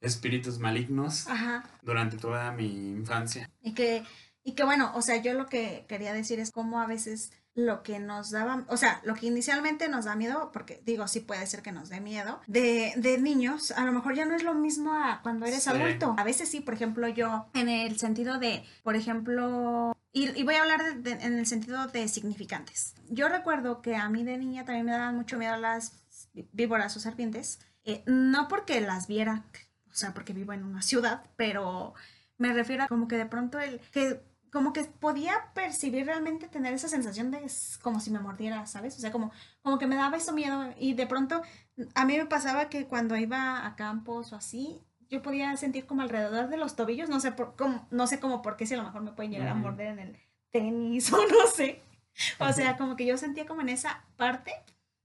espíritus 0.00 0.58
malignos 0.58 1.28
Ajá. 1.28 1.62
durante 1.80 2.16
toda 2.16 2.50
mi 2.50 2.90
infancia. 2.90 3.48
Y 3.62 3.72
que, 3.72 4.02
y 4.42 4.56
que 4.56 4.64
bueno, 4.64 4.90
o 4.96 5.02
sea, 5.02 5.22
yo 5.22 5.32
lo 5.34 5.46
que 5.46 5.84
quería 5.86 6.12
decir 6.12 6.40
es 6.40 6.50
cómo 6.50 6.80
a 6.80 6.88
veces 6.88 7.30
lo 7.56 7.82
que 7.82 7.98
nos 7.98 8.30
daba, 8.30 8.64
o 8.68 8.76
sea, 8.76 9.00
lo 9.04 9.14
que 9.14 9.26
inicialmente 9.26 9.88
nos 9.88 10.04
da 10.04 10.14
miedo, 10.14 10.50
porque 10.52 10.82
digo, 10.84 11.08
sí 11.08 11.20
puede 11.20 11.46
ser 11.46 11.62
que 11.62 11.72
nos 11.72 11.88
dé 11.88 12.00
miedo, 12.00 12.38
de, 12.46 12.92
de 12.96 13.18
niños, 13.18 13.70
a 13.72 13.84
lo 13.84 13.92
mejor 13.92 14.14
ya 14.14 14.26
no 14.26 14.34
es 14.36 14.44
lo 14.44 14.52
mismo 14.54 14.92
a 14.94 15.20
cuando 15.22 15.46
eres 15.46 15.62
Sí. 15.64 15.70
adulto. 15.70 16.14
A 16.18 16.22
veces 16.22 16.50
sí, 16.50 16.60
por 16.60 16.74
ejemplo, 16.74 17.08
yo, 17.08 17.46
en 17.54 17.68
el 17.70 17.98
sentido 17.98 18.38
de, 18.38 18.62
por 18.82 18.94
ejemplo, 18.94 19.96
y, 20.12 20.38
y 20.38 20.42
voy 20.44 20.54
a 20.56 20.60
hablar 20.62 20.82
de- 20.84 20.94
de- 21.14 21.24
en 21.24 21.38
el 21.38 21.46
sentido 21.46 21.86
de 21.88 22.06
significantes. 22.08 22.94
Yo 23.08 23.28
recuerdo 23.28 23.80
que 23.80 23.96
a 23.96 24.08
mí 24.10 24.22
de 24.22 24.36
niña 24.36 24.64
también 24.66 24.84
me 24.86 24.92
daban 24.92 25.16
mucho 25.16 25.38
miedo 25.38 25.56
las 25.56 25.92
víboras 26.52 26.94
o 26.96 27.00
serpientes, 27.00 27.58
eh, 27.84 28.02
no 28.06 28.48
porque 28.48 28.80
las 28.82 29.06
viera, 29.06 29.44
o 29.90 29.94
sea, 29.94 30.12
porque 30.12 30.34
vivo 30.34 30.52
en 30.52 30.62
una 30.62 30.82
ciudad, 30.82 31.22
pero 31.36 31.94
me 32.36 32.52
refiero 32.52 32.84
a 32.84 32.88
como 32.88 33.08
que 33.08 33.16
de 33.16 33.24
pronto 33.26 33.58
el 33.60 33.80
que 33.92 34.20
como 34.52 34.72
que 34.72 34.84
podía 34.84 35.52
percibir 35.54 36.06
realmente 36.06 36.48
tener 36.48 36.72
esa 36.74 36.88
sensación 36.88 37.30
de 37.30 37.50
como 37.82 38.00
si 38.00 38.10
me 38.10 38.18
mordiera, 38.20 38.66
¿sabes? 38.66 38.96
O 38.96 39.00
sea, 39.00 39.12
como, 39.12 39.30
como 39.62 39.78
que 39.78 39.86
me 39.86 39.96
daba 39.96 40.16
eso 40.16 40.32
miedo 40.32 40.72
y 40.78 40.94
de 40.94 41.06
pronto 41.06 41.42
a 41.94 42.04
mí 42.04 42.16
me 42.16 42.26
pasaba 42.26 42.68
que 42.68 42.86
cuando 42.86 43.16
iba 43.16 43.66
a 43.66 43.76
campos 43.76 44.32
o 44.32 44.36
así, 44.36 44.80
yo 45.08 45.22
podía 45.22 45.56
sentir 45.56 45.86
como 45.86 46.02
alrededor 46.02 46.48
de 46.48 46.56
los 46.56 46.74
tobillos, 46.76 47.08
no 47.08 47.20
sé 47.20 47.32
por 47.32 47.54
cómo, 47.56 47.86
no 47.90 48.06
sé 48.06 48.18
cómo 48.18 48.42
por 48.42 48.56
qué 48.56 48.66
si 48.66 48.74
a 48.74 48.78
lo 48.78 48.84
mejor 48.84 49.02
me 49.02 49.12
pueden 49.12 49.30
llegar 49.32 49.48
a 49.48 49.54
morder 49.54 49.88
en 49.88 49.98
el 50.00 50.16
tenis 50.50 51.12
o 51.12 51.16
no 51.18 51.46
sé. 51.54 51.82
O 52.40 52.52
sea, 52.52 52.76
como 52.76 52.96
que 52.96 53.04
yo 53.06 53.16
sentía 53.18 53.46
como 53.46 53.60
en 53.60 53.68
esa 53.68 54.04
parte 54.16 54.52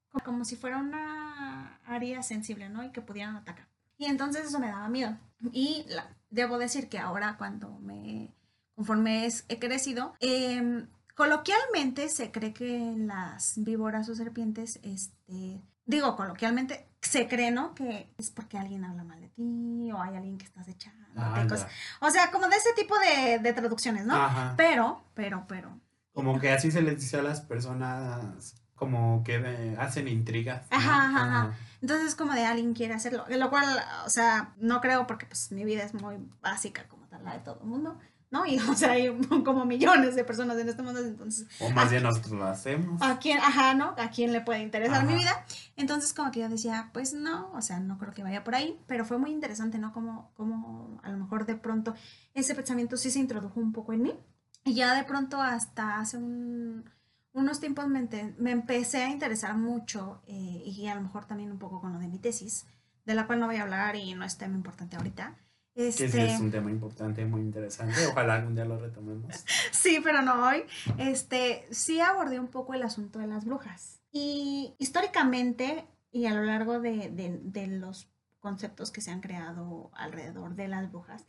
como, 0.09 0.23
como 0.23 0.45
si 0.45 0.55
fuera 0.55 0.77
una 0.77 1.79
área 1.85 2.23
sensible, 2.23 2.69
¿no? 2.69 2.83
Y 2.83 2.91
que 2.91 3.01
pudieran 3.01 3.35
atacar. 3.35 3.67
Y 3.97 4.05
entonces 4.05 4.45
eso 4.45 4.59
me 4.59 4.67
daba 4.69 4.87
miedo. 4.89 5.17
Y 5.51 5.85
la- 5.89 6.07
debo 6.29 6.57
decir 6.57 6.87
que 6.89 6.97
ahora 6.97 7.35
cuando 7.37 7.69
me, 7.79 8.33
conforme 8.75 9.25
es- 9.25 9.45
he 9.49 9.59
crecido, 9.59 10.13
em, 10.19 10.87
coloquialmente 11.15 12.09
se 12.09 12.31
cree 12.31 12.53
que 12.53 12.93
las 12.97 13.53
víboras 13.57 14.09
o 14.09 14.15
serpientes, 14.15 14.79
este, 14.83 15.61
digo 15.85 16.15
coloquialmente, 16.15 16.87
se 17.01 17.27
cree, 17.27 17.51
¿no? 17.51 17.73
Que 17.75 18.13
es 18.17 18.29
porque 18.31 18.57
alguien 18.57 18.83
habla 18.85 19.03
mal 19.03 19.19
de 19.21 19.29
ti 19.29 19.91
o 19.91 20.01
hay 20.01 20.15
alguien 20.15 20.37
que 20.37 20.45
estás 20.45 20.67
echando. 20.67 21.05
Ah, 21.15 21.45
cosas. 21.49 21.67
O 21.99 22.09
sea, 22.09 22.31
como 22.31 22.47
de 22.47 22.55
ese 22.55 22.69
tipo 22.75 22.95
de, 22.99 23.39
de 23.39 23.53
traducciones, 23.53 24.05
¿no? 24.05 24.15
Ajá. 24.15 24.53
Pero, 24.55 25.03
pero, 25.13 25.45
pero. 25.47 25.79
Como 26.13 26.39
que 26.39 26.51
así 26.51 26.71
se 26.71 26.81
les 26.81 26.99
dice 26.99 27.17
a 27.17 27.21
las 27.23 27.41
personas 27.41 28.55
como 28.75 29.23
que 29.23 29.39
de- 29.39 29.77
hacen 29.77 30.07
intrigas. 30.07 30.65
¿no? 30.71 30.77
Ajá, 30.77 31.05
ajá, 31.07 31.23
ajá. 31.23 31.57
Entonces 31.81 32.07
es 32.09 32.15
como 32.15 32.33
de 32.33 32.45
alguien 32.45 32.73
quiere 32.73 32.93
hacerlo. 32.93 33.25
Lo 33.29 33.49
cual, 33.49 33.65
o 34.05 34.09
sea, 34.09 34.53
no 34.57 34.81
creo 34.81 35.07
porque 35.07 35.25
pues 35.25 35.51
mi 35.51 35.63
vida 35.65 35.83
es 35.83 35.93
muy 35.93 36.17
básica 36.41 36.87
como 36.87 37.07
tal, 37.07 37.23
la 37.23 37.33
de 37.33 37.39
todo 37.39 37.59
el 37.61 37.67
mundo. 37.67 37.97
¿No? 38.31 38.45
Y 38.45 38.57
o 38.69 38.73
sea, 38.73 38.91
hay 38.91 39.15
como 39.45 39.65
millones 39.65 40.15
de 40.15 40.23
personas 40.23 40.57
en 40.57 40.69
este 40.69 40.81
mundo, 40.81 40.99
entonces... 41.01 41.47
O 41.59 41.69
más 41.69 41.91
bien 41.91 42.01
nosotros 42.01 42.31
lo 42.31 42.45
hacemos. 42.45 43.01
¿A 43.01 43.19
quién, 43.19 43.37
ajá, 43.37 43.75
¿no? 43.75 43.93
¿A 43.97 44.09
quién 44.09 44.33
le 44.33 44.41
puede 44.41 44.61
interesar 44.61 45.05
mi 45.05 45.13
vida? 45.13 45.45
Entonces 45.75 46.13
como 46.13 46.31
que 46.31 46.39
yo 46.39 46.49
decía, 46.49 46.89
pues 46.93 47.13
no, 47.13 47.51
o 47.53 47.61
sea, 47.61 47.79
no 47.79 47.97
creo 47.99 48.13
que 48.13 48.23
vaya 48.23 48.43
por 48.43 48.55
ahí, 48.55 48.79
pero 48.87 49.05
fue 49.05 49.17
muy 49.19 49.31
interesante, 49.31 49.77
¿no? 49.77 49.93
Como, 49.93 50.31
como 50.35 50.99
a 51.03 51.09
lo 51.09 51.17
mejor 51.17 51.45
de 51.45 51.55
pronto 51.55 51.93
ese 52.33 52.55
pensamiento 52.55 52.97
sí 52.97 53.11
se 53.11 53.19
introdujo 53.19 53.59
un 53.59 53.73
poco 53.73 53.93
en 53.93 54.01
mí. 54.01 54.19
Y 54.63 54.73
ya 54.75 54.95
de 54.95 55.03
pronto 55.03 55.41
hasta 55.41 55.99
hace 55.99 56.17
unos 56.17 57.59
tiempos 57.59 57.87
me, 57.87 58.07
me, 58.37 58.51
empecé 58.51 59.03
a 59.03 59.09
interesar 59.09 59.55
mucho 59.57 60.21
eh, 60.27 60.63
y 60.65 60.87
a 60.87 60.95
lo 60.95 61.01
mejor 61.01 61.25
también 61.25 61.51
un 61.51 61.57
poco 61.59 61.81
con 61.81 61.93
lo 61.93 61.99
de 61.99 62.07
mi 62.07 62.19
tesis, 62.19 62.67
de 63.05 63.15
la 63.15 63.25
cual 63.25 63.39
no 63.39 63.47
voy 63.47 63.55
a 63.55 63.63
hablar 63.63 63.95
y 63.95 64.13
no 64.13 64.23
es 64.23 64.37
tema 64.37 64.55
importante 64.55 64.95
ahorita 64.95 65.35
este... 65.75 66.05
Que 66.05 66.11
sí 66.11 66.19
es 66.19 66.39
un 66.39 66.51
tema 66.51 66.69
importante, 66.69 67.25
muy 67.25 67.41
interesante. 67.41 67.95
Ojalá 68.11 68.35
algún 68.35 68.55
día 68.55 68.65
lo 68.65 68.79
retomemos. 68.79 69.33
sí, 69.71 69.99
pero 70.03 70.21
no 70.21 70.47
hoy. 70.47 70.63
Este, 70.97 71.67
sí 71.71 71.99
abordé 71.99 72.39
un 72.39 72.47
poco 72.47 72.73
el 72.73 72.83
asunto 72.83 73.19
de 73.19 73.27
las 73.27 73.45
brujas. 73.45 73.99
Y 74.11 74.75
históricamente 74.77 75.85
y 76.11 76.25
a 76.25 76.33
lo 76.33 76.43
largo 76.43 76.79
de, 76.79 77.09
de, 77.09 77.39
de 77.41 77.67
los 77.67 78.09
conceptos 78.39 78.91
que 78.91 79.01
se 79.01 79.11
han 79.11 79.21
creado 79.21 79.91
alrededor 79.93 80.55
de 80.55 80.67
las 80.67 80.91
brujas, 80.91 81.25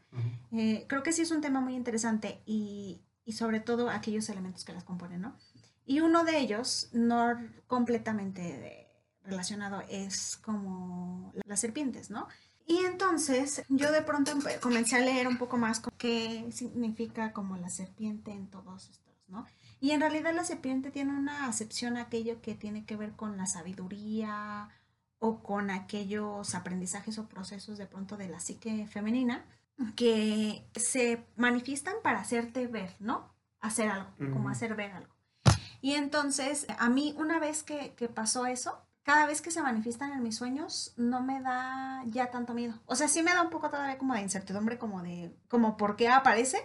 eh, 0.50 0.86
creo 0.88 1.02
que 1.02 1.12
sí 1.12 1.22
es 1.22 1.30
un 1.30 1.40
tema 1.40 1.60
muy 1.60 1.74
interesante 1.76 2.42
y, 2.46 3.02
y 3.24 3.32
sobre 3.32 3.60
todo 3.60 3.90
aquellos 3.90 4.28
elementos 4.28 4.64
que 4.64 4.72
las 4.72 4.84
componen, 4.84 5.20
¿no? 5.20 5.36
Y 5.84 6.00
uno 6.00 6.24
de 6.24 6.38
ellos, 6.38 6.88
no 6.92 7.38
completamente 7.66 8.88
relacionado, 9.24 9.82
es 9.88 10.36
como 10.38 11.32
las 11.44 11.60
serpientes, 11.60 12.10
¿no? 12.10 12.28
Y 12.66 12.78
entonces 12.78 13.64
yo 13.68 13.90
de 13.90 14.02
pronto 14.02 14.32
comencé 14.60 14.96
a 14.96 15.00
leer 15.00 15.28
un 15.28 15.38
poco 15.38 15.58
más 15.58 15.82
qué 15.98 16.46
significa 16.52 17.32
como 17.32 17.56
la 17.56 17.68
serpiente 17.68 18.32
en 18.32 18.48
todos 18.48 18.88
estos, 18.88 19.14
¿no? 19.28 19.46
Y 19.80 19.90
en 19.90 20.00
realidad 20.00 20.32
la 20.32 20.44
serpiente 20.44 20.90
tiene 20.90 21.12
una 21.12 21.46
acepción 21.46 21.96
a 21.96 22.02
aquello 22.02 22.40
que 22.40 22.54
tiene 22.54 22.84
que 22.84 22.96
ver 22.96 23.12
con 23.12 23.36
la 23.36 23.46
sabiduría 23.46 24.68
o 25.18 25.42
con 25.42 25.70
aquellos 25.70 26.54
aprendizajes 26.54 27.18
o 27.18 27.28
procesos 27.28 27.78
de 27.78 27.86
pronto 27.86 28.16
de 28.16 28.28
la 28.28 28.40
psique 28.40 28.86
femenina 28.86 29.44
que 29.96 30.64
se 30.76 31.26
manifiestan 31.36 31.94
para 32.02 32.20
hacerte 32.20 32.66
ver, 32.66 32.94
¿no? 33.00 33.34
Hacer 33.60 33.88
algo, 33.88 34.10
como 34.32 34.48
hacer 34.48 34.74
ver 34.74 34.92
algo. 34.92 35.14
Y 35.80 35.94
entonces, 35.94 36.66
a 36.78 36.88
mí 36.88 37.14
una 37.18 37.38
vez 37.40 37.62
que, 37.62 37.94
que 37.94 38.08
pasó 38.08 38.46
eso, 38.46 38.80
cada 39.02 39.26
vez 39.26 39.42
que 39.42 39.50
se 39.50 39.62
manifiestan 39.62 40.12
en 40.12 40.22
mis 40.22 40.36
sueños, 40.36 40.94
no 40.96 41.22
me 41.22 41.40
da 41.40 42.02
ya 42.06 42.30
tanto 42.30 42.54
miedo. 42.54 42.74
O 42.86 42.94
sea, 42.94 43.08
sí 43.08 43.22
me 43.22 43.32
da 43.32 43.42
un 43.42 43.50
poco 43.50 43.70
todavía 43.70 43.98
como 43.98 44.14
de 44.14 44.22
incertidumbre, 44.22 44.78
como 44.78 45.02
de, 45.02 45.34
como 45.48 45.76
por 45.76 45.96
qué 45.96 46.08
aparece, 46.08 46.58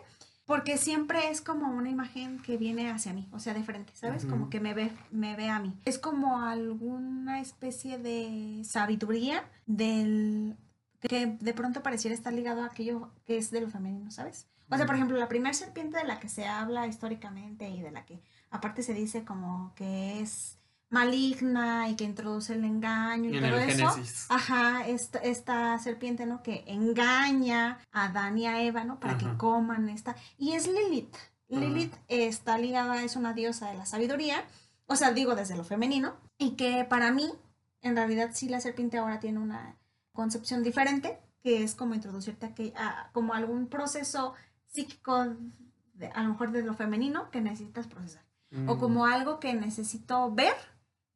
porque 0.46 0.78
siempre 0.78 1.30
es 1.30 1.42
como 1.42 1.70
una 1.70 1.90
imagen 1.90 2.40
que 2.40 2.58
viene 2.58 2.90
hacia 2.90 3.14
mí, 3.14 3.28
o 3.34 3.40
sea, 3.40 3.54
de 3.54 3.64
frente, 3.64 3.94
¿sabes? 3.96 4.26
Como 4.26 4.50
que 4.50 4.60
me 4.60 4.74
ve, 4.74 4.92
me 5.12 5.36
ve 5.36 5.50
a 5.50 5.60
mí. 5.60 5.78
Es 5.84 5.98
como 6.00 6.42
alguna 6.42 7.42
especie 7.42 7.98
de 7.98 8.62
sabiduría 8.64 9.44
del 9.66 10.56
que 11.02 11.38
de 11.40 11.54
pronto 11.54 11.84
pareciera 11.84 12.16
estar 12.16 12.34
ligado 12.34 12.64
a 12.64 12.68
aquello 12.68 13.12
que 13.26 13.38
es 13.38 13.52
de 13.52 13.62
lo 13.62 13.70
femenino, 13.70 14.10
¿sabes? 14.10 14.48
O 14.70 14.76
sea, 14.78 14.86
por 14.86 14.96
ejemplo, 14.96 15.18
la 15.18 15.28
primera 15.28 15.54
serpiente 15.54 15.98
de 15.98 16.04
la 16.04 16.20
que 16.20 16.30
se 16.30 16.46
habla 16.46 16.88
históricamente 16.88 17.70
y 17.70 17.82
de 17.82 17.92
la 17.92 18.06
que 18.06 18.22
aparte 18.50 18.84
se 18.84 18.94
dice 18.94 19.24
como 19.24 19.74
que 19.76 20.20
es 20.22 20.58
maligna 20.90 21.90
y 21.90 21.96
que 21.96 22.06
introduce 22.06 22.54
el 22.54 22.64
engaño 22.64 23.30
y, 23.30 23.42
todo 23.42 23.58
eso. 23.60 23.96
Ajá, 24.30 24.88
esta, 24.88 25.20
esta, 25.20 25.78
serpiente, 25.80 26.26
¿no? 26.26 26.42
Que 26.44 26.64
engaña 26.68 27.80
a 27.92 28.06
Adán 28.06 28.38
y 28.38 28.48
a 28.48 28.62
Eva, 28.62 28.84
¿no? 28.84 29.00
Para 29.00 29.18
que 29.18 29.28
coman 29.38 29.90
esta. 29.90 30.16
Y 30.38 30.54
es 30.54 30.68
Lilith. 30.68 31.16
Lilith 31.50 31.94
está 32.08 32.58
ligada, 32.58 33.04
es 33.04 33.16
una 33.16 33.34
diosa 33.34 33.70
de 33.70 33.78
la 33.78 33.86
sabiduría, 33.86 34.44
o 34.86 34.96
sea, 34.96 35.12
digo 35.12 35.36
desde 35.36 35.56
lo 35.56 35.64
femenino, 35.64 36.16
y 36.38 36.52
que 36.52 36.84
para 36.84 37.12
mí, 37.12 37.32
en 37.82 37.96
realidad 37.96 38.32
sí 38.34 38.50
la 38.50 38.60
serpiente 38.60 38.98
ahora 38.98 39.20
tiene 39.20 39.40
una 39.40 39.78
concepción 40.12 40.64
diferente, 40.64 41.20
que 41.42 41.64
es 41.64 41.76
como 41.76 41.96
introducirte 41.96 42.74
a, 42.76 43.10
como 43.14 43.34
algún 43.34 43.68
proceso 43.68 44.34
psíquico, 44.68 45.36
de, 45.94 46.08
a 46.08 46.24
lo 46.24 46.30
mejor 46.30 46.52
de 46.52 46.64
lo 46.64 46.74
femenino, 46.74 47.32
que 47.32 47.40
necesitas 47.40 47.88
procesar. 47.88 48.26
O 48.66 48.76
mm. 48.76 48.80
como 48.80 49.06
algo 49.06 49.40
que 49.40 49.54
necesito 49.54 50.32
ver 50.34 50.56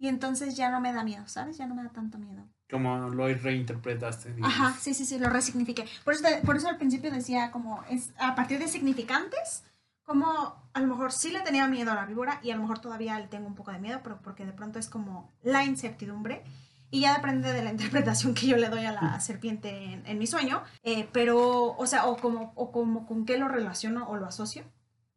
y 0.01 0.08
entonces 0.08 0.58
ya 0.58 0.72
no 0.72 0.81
me 0.81 0.91
da 0.91 1.03
miedo, 1.03 1.27
¿sabes? 1.27 1.60
Ya 1.60 1.67
no 1.67 1.75
me 1.75 1.84
da 1.84 1.89
tanto 1.89 2.17
miedo. 2.17 2.43
Como 2.72 3.10
lo 3.10 3.27
reinterpretaste. 3.27 4.36
Ajá, 4.41 4.75
sí, 4.79 4.96
sí, 4.96 5.05
sí, 5.05 5.20
lo 5.20 5.29
resignifiqué. 5.29 5.86
Por 6.03 6.15
eso, 6.15 6.24
por 6.43 6.58
eso 6.58 6.70
al 6.70 6.77
principio 6.77 7.12
decía 7.12 7.51
como, 7.51 7.84
es 7.88 8.12
a 8.17 8.34
partir 8.34 8.58
de 8.58 8.67
significantes, 8.67 9.63
como 10.01 10.55
a 10.74 10.79
lo 10.79 10.88
mejor 10.88 11.12
sí 11.12 11.29
le 11.29 11.41
tenía 11.41 11.67
miedo 11.67 11.91
a 11.91 11.96
la 11.96 12.08
víbora 12.08 12.39
y 12.41 12.50
a 12.50 12.55
lo 12.55 12.63
mejor 12.63 12.79
todavía 12.79 13.20
le 13.20 13.27
tengo 13.27 13.46
un 13.46 13.53
poco 13.53 13.72
de 13.72 13.77
miedo, 13.77 14.00
pero 14.01 14.20
porque 14.24 14.43
de 14.43 14.53
pronto 14.53 14.79
es 14.79 14.89
como 14.89 15.31
la 15.43 15.65
incertidumbre 15.65 16.43
y 16.89 17.01
ya 17.01 17.13
depende 17.13 17.53
de 17.53 17.62
la 17.62 17.70
interpretación 17.70 18.34
que 18.34 18.48
yo 18.48 18.58
le 18.58 18.70
doy 18.70 18.86
a 18.86 18.93
la 18.93 19.20
serpiente 19.20 20.01
en, 20.03 20.17
mi 20.17 20.25
sueño, 20.25 20.63
eh, 20.81 21.08
pero, 21.13 21.75
o 21.77 21.86
sea, 21.86 22.08
o 22.08 22.17
como, 22.17 22.53
o 22.55 22.72
como 22.72 23.05
con 23.05 23.27
qué 23.27 23.38
lo 23.38 23.48
relaciono 23.48 24.10
o 24.10 24.17
lo 24.17 24.25
asocio, 24.25 24.63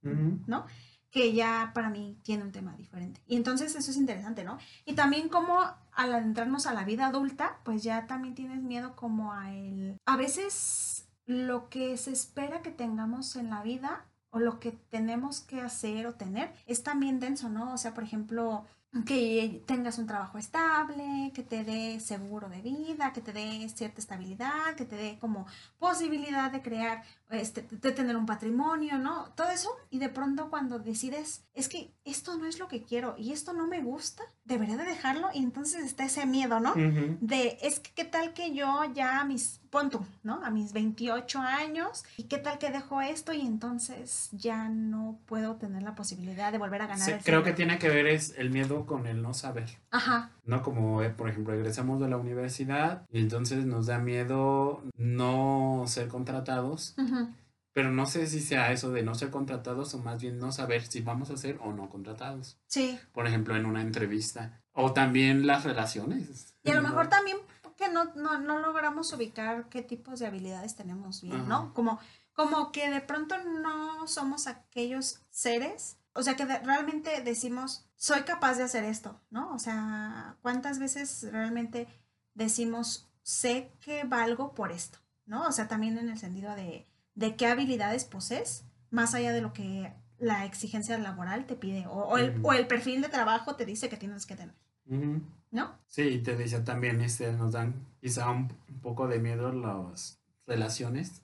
¿no? 0.03 0.67
Que 1.15 1.33
ya 1.33 1.71
para 1.73 1.91
mí 1.91 2.19
tiene 2.25 2.43
un 2.43 2.51
tema 2.51 2.75
diferente. 2.77 3.23
Y 3.29 3.37
entonces 3.37 3.77
eso 3.77 3.93
es 3.93 3.97
interesante, 3.97 4.43
¿no? 4.43 4.59
Y 4.85 4.95
también 4.95 5.29
como 5.29 5.61
al 5.93 6.13
adentrarnos 6.13 6.67
a 6.67 6.75
la 6.75 6.85
vida 6.85 7.07
adulta, 7.07 7.61
pues 7.63 7.85
ya 7.85 8.09
también 8.09 8.35
tienes 8.35 8.61
miedo 8.61 8.97
como 8.97 9.33
a 9.33 9.55
el... 9.55 9.97
A 10.07 10.17
veces 10.17 11.07
lo 11.25 11.69
que 11.69 11.97
se 11.99 12.11
espera 12.11 12.63
que 12.63 12.73
tengamos 12.73 13.37
en 13.37 13.49
la 13.49 13.63
vida 13.63 14.07
o 14.31 14.41
lo 14.41 14.59
que 14.59 14.73
tenemos 14.73 15.39
que 15.39 15.61
hacer 15.61 16.09
o 16.09 16.15
tener 16.15 16.53
es 16.67 16.83
también 16.83 17.21
denso, 17.21 17.49
¿no? 17.49 17.73
O 17.73 17.79
sea, 17.79 17.95
por 17.95 18.03
ejemplo, 18.03 18.65
que 19.03 19.63
tengas 19.67 19.99
un 19.99 20.07
trabajo 20.07 20.39
estable, 20.39 21.33
que 21.35 21.43
te 21.43 21.65
dé 21.65 21.99
seguro 21.99 22.49
de 22.49 22.63
vida, 22.63 23.13
que 23.13 23.21
te 23.21 23.33
dé 23.33 23.69
cierta 23.75 24.01
estabilidad, 24.01 24.77
que 24.77 24.85
te 24.85 24.95
dé 24.95 25.19
como 25.21 25.47
posibilidad 25.79 26.53
de 26.53 26.63
crear, 26.63 27.03
este, 27.31 27.63
de 27.63 27.93
tener 27.93 28.17
un 28.17 28.27
patrimonio, 28.27 28.99
¿no? 28.99 29.33
Todo 29.35 29.51
eso. 29.51 29.71
Y 29.91 29.99
de 29.99 30.11
pronto 30.11 30.49
cuando 30.49 30.79
decides, 30.79 31.45
es 31.55 31.69
que 31.69 31.91
esto 32.05 32.37
no 32.37 32.47
es 32.47 32.61
lo 32.61 32.69
que 32.69 32.85
quiero 32.85 33.17
y 33.19 33.33
esto 33.33 33.53
no 33.53 33.67
me 33.67 33.83
gusta, 33.83 34.23
debería 34.45 34.77
de 34.77 34.85
dejarlo. 34.85 35.29
Y 35.35 35.39
entonces 35.39 35.85
está 35.85 36.05
ese 36.05 36.25
miedo, 36.27 36.61
¿no? 36.61 36.75
De, 37.21 37.59
es 37.63 37.81
que 37.81 37.91
qué 37.95 38.05
tal 38.05 38.33
que 38.33 38.55
yo 38.55 38.85
ya 38.95 39.21
a 39.21 39.25
mis, 39.25 39.61
punto, 39.75 40.07
¿no? 40.23 40.41
A 40.45 40.51
mis 40.51 40.73
28 40.73 41.41
años, 41.41 42.05
y 42.17 42.25
qué 42.25 42.39
tal 42.39 42.59
que 42.59 42.71
dejo 42.71 43.01
esto 43.01 43.33
y 43.33 43.41
entonces 43.41 44.29
ya 44.31 44.69
no 44.69 45.19
puedo 45.27 45.57
tener 45.57 45.83
la 45.83 45.97
posibilidad 45.97 46.53
de 46.53 46.59
volver 46.59 46.83
a 46.83 46.87
ganar. 46.87 47.05
Sí, 47.05 47.13
creo 47.25 47.43
que 47.43 47.53
tiene 47.53 47.79
que 47.81 47.89
ver 47.89 48.07
es 48.07 48.35
el 48.39 48.51
miedo 48.51 48.87
con 48.87 49.09
el 49.09 49.21
no 49.21 49.35
saber. 49.35 49.69
Ajá. 49.91 50.31
No 50.45 50.63
como, 50.63 51.03
eh, 51.03 51.11
por 51.11 51.29
ejemplo, 51.29 51.55
regresamos 51.55 52.01
de 52.01 52.09
la 52.09 52.17
universidad 52.17 53.05
y 53.11 53.19
entonces 53.19 53.67
nos 53.67 53.87
da 53.87 53.99
miedo 53.99 54.85
no 54.97 55.85
ser 55.89 56.07
contratados. 56.07 56.95
Pero 57.73 57.91
no 57.91 58.07
sé 58.07 58.29
si 58.29 58.39
sea 58.39 58.71
eso 58.71 58.93
de 58.93 59.03
no 59.03 59.17
ser 59.17 59.31
contratados 59.31 59.93
o 59.95 59.99
más 59.99 60.23
bien 60.23 60.39
no 60.39 60.53
saber 60.53 60.87
si 60.87 61.01
vamos 61.01 61.31
a 61.31 61.37
ser 61.37 61.59
o 61.61 61.73
no 61.73 61.91
contratados. 61.91 62.61
Sí. 62.69 62.97
Por 63.13 63.27
ejemplo, 63.27 63.57
en 63.57 63.67
una 63.67 63.83
entrevista. 63.83 64.61
O 64.73 64.93
también 64.93 65.49
las 65.49 65.65
relaciones. 65.65 66.55
Y 66.63 66.71
a 66.71 66.77
lo 66.77 66.83
mejor 66.83 67.09
también 67.09 67.39
que 67.77 67.89
no, 67.89 68.07
no, 68.15 68.39
no, 68.39 68.59
logramos 68.59 69.13
ubicar 69.13 69.69
qué 69.69 69.83
tipos 69.83 70.21
de 70.21 70.27
habilidades 70.27 70.77
tenemos 70.77 71.23
bien, 71.23 71.49
¿no? 71.49 71.75
Como, 71.75 71.99
como 72.33 72.73
que 72.73 72.91
de 72.91 73.01
pronto 73.01 73.37
no 73.43 74.07
somos 74.07 74.47
aquellos 74.47 75.21
seres, 75.31 75.99
o 76.13 76.23
sea, 76.23 76.37
que 76.37 76.45
realmente 76.45 77.21
decimos, 77.23 77.87
soy 77.97 78.23
capaz 78.23 78.55
de 78.55 78.65
hacer 78.65 78.85
esto, 78.85 79.21
¿no? 79.31 79.55
O 79.55 79.59
sea, 79.59 80.37
¿cuántas 80.43 80.79
veces 80.79 81.27
realmente 81.31 81.89
decimos, 82.35 83.09
sé 83.23 83.73
que 83.81 84.05
valgo 84.05 84.55
por 84.55 84.73
esto, 84.73 84.99
¿no? 85.27 85.47
O 85.47 85.53
sea, 85.53 85.69
también 85.69 85.99
en 85.99 86.09
el 86.09 86.19
sentido 86.19 86.55
de 86.55 86.87
de 87.15 87.37
qué 87.37 87.47
habilidades 87.47 88.05
posees, 88.05 88.65
más 88.91 89.15
allá 89.15 89.33
de 89.33 89.41
lo 89.41 89.53
que 89.53 89.93
la 90.19 90.45
exigencia 90.45 90.99
laboral 90.99 91.47
te 91.47 91.57
pide 91.57 91.87
o, 91.87 92.17
el, 92.19 92.41
o 92.43 92.53
el, 92.53 92.67
perfil 92.67 93.03
de 93.03 93.09
trabajo 93.09 93.57
te 93.57 93.67
dice 93.67 93.89
que 93.89 93.97
tienes 93.97 94.27
que 94.27 94.37
tener. 94.37 94.55
¿No? 94.87 95.79
Sí, 95.87 96.19
te 96.19 96.37
dice 96.37 96.61
también, 96.61 97.01
este, 97.01 97.33
nos 97.33 97.53
dan 97.53 97.75
quizá 98.01 98.31
un, 98.31 98.49
poco 98.83 99.09
de 99.09 99.19
miedo 99.19 99.53
las 99.53 100.21
relaciones 100.47 101.23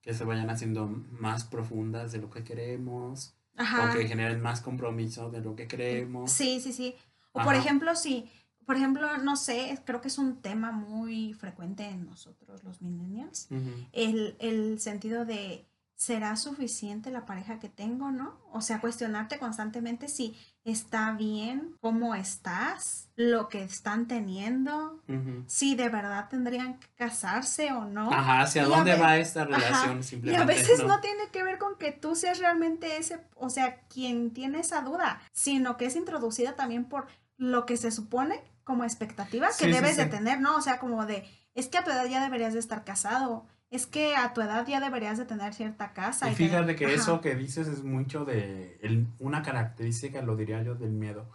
que 0.00 0.12
se 0.12 0.24
vayan 0.24 0.50
haciendo 0.50 0.86
más 0.86 1.44
profundas 1.44 2.12
de 2.12 2.18
lo 2.18 2.30
que 2.30 2.44
queremos 2.44 3.34
o 3.56 3.94
que 3.94 4.06
generen 4.06 4.40
más 4.42 4.60
compromiso 4.60 5.30
de 5.30 5.40
lo 5.40 5.54
que 5.56 5.66
queremos. 5.66 6.30
Sí, 6.30 6.60
sí, 6.60 6.72
sí. 6.72 6.94
O 7.32 7.42
por 7.42 7.54
ejemplo, 7.54 7.94
si 7.96 8.30
por 8.64 8.76
ejemplo, 8.76 9.18
no 9.18 9.36
sé, 9.36 9.78
creo 9.84 10.00
que 10.00 10.08
es 10.08 10.18
un 10.18 10.36
tema 10.40 10.72
muy 10.72 11.34
frecuente 11.34 11.84
en 11.84 12.06
nosotros 12.06 12.64
los 12.64 12.80
millennials, 12.80 13.48
el, 13.92 14.36
el, 14.38 14.80
sentido 14.80 15.24
de 15.24 15.66
¿será 16.04 16.36
suficiente 16.36 17.10
la 17.10 17.24
pareja 17.24 17.58
que 17.58 17.70
tengo, 17.70 18.10
no? 18.10 18.38
O 18.52 18.60
sea, 18.60 18.78
cuestionarte 18.78 19.38
constantemente 19.38 20.08
si 20.08 20.36
está 20.62 21.12
bien, 21.12 21.76
cómo 21.80 22.14
estás, 22.14 23.08
lo 23.16 23.48
que 23.48 23.62
están 23.62 24.06
teniendo, 24.06 25.02
si 25.46 25.74
de 25.76 25.88
verdad 25.88 26.28
tendrían 26.28 26.78
que 26.78 26.88
casarse 26.94 27.72
o 27.72 27.86
no. 27.86 28.12
Ajá, 28.12 28.42
hacia 28.42 28.66
dónde 28.66 28.96
va 28.96 29.16
esta 29.16 29.46
relación 29.46 30.02
simplemente. 30.02 30.38
Y 30.38 30.42
a 30.42 30.44
veces 30.58 30.84
¿no? 30.84 31.00
tiene 31.00 31.30
que 31.32 31.42
ver 31.42 31.56
con 31.56 31.78
que 31.78 31.92
tú 31.92 32.14
seas 32.14 32.38
realmente 32.38 32.98
ese, 32.98 33.26
o 33.34 33.48
sea, 33.48 33.80
quien 33.88 34.34
tiene 34.34 34.60
esa 34.60 34.82
duda, 34.82 35.22
sino 35.32 35.78
que 35.78 35.86
es 35.86 35.96
introducida 35.96 36.54
también 36.54 36.84
por 36.84 37.06
lo 37.38 37.64
que 37.64 37.78
se 37.78 37.90
supone 37.90 38.42
como 38.62 38.84
expectativa 38.84 39.48
que 39.58 39.68
debes 39.68 39.96
de 39.96 40.04
tener, 40.04 40.38
¿no? 40.38 40.56
O 40.56 40.60
sea, 40.60 40.78
como 40.78 41.06
de, 41.06 41.26
es 41.54 41.68
que 41.68 41.78
a 41.78 41.84
tu 41.84 41.90
edad 41.90 42.04
ya 42.04 42.22
deberías 42.22 42.52
de 42.52 42.58
estar 42.58 42.84
casado, 42.84 43.46
es 43.74 43.86
que 43.86 44.14
a 44.14 44.32
tu 44.32 44.40
edad 44.40 44.64
ya 44.68 44.78
deberías 44.78 45.18
de 45.18 45.24
tener 45.24 45.52
cierta 45.52 45.92
casa. 45.92 46.30
Y, 46.30 46.34
fíjate 46.36 46.76
que 46.76 46.94
eso 46.94 47.20
que 47.20 47.34
dices 47.34 47.66
es 47.66 47.82
mucho 47.82 48.24
de 48.24 48.78
una 49.18 49.42
característica, 49.42 50.22
lo 50.22 50.36
diría 50.36 50.62
yo, 50.62 50.76
del 50.76 50.92
miedo. 50.92 51.28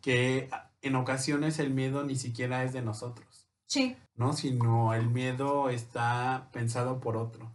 Que 0.00 0.48
en 0.80 0.94
ocasiones 0.94 1.58
el 1.58 1.70
miedo 1.70 2.04
ni 2.04 2.14
siquiera 2.14 2.62
es 2.62 2.72
de 2.72 2.82
nosotros. 2.82 3.48
Sí. 3.66 3.96
¿No? 4.14 4.32
Sino 4.32 4.94
el 4.94 5.10
miedo 5.10 5.70
está 5.70 6.48
pensado 6.52 7.00
por 7.00 7.16
otro. 7.16 7.52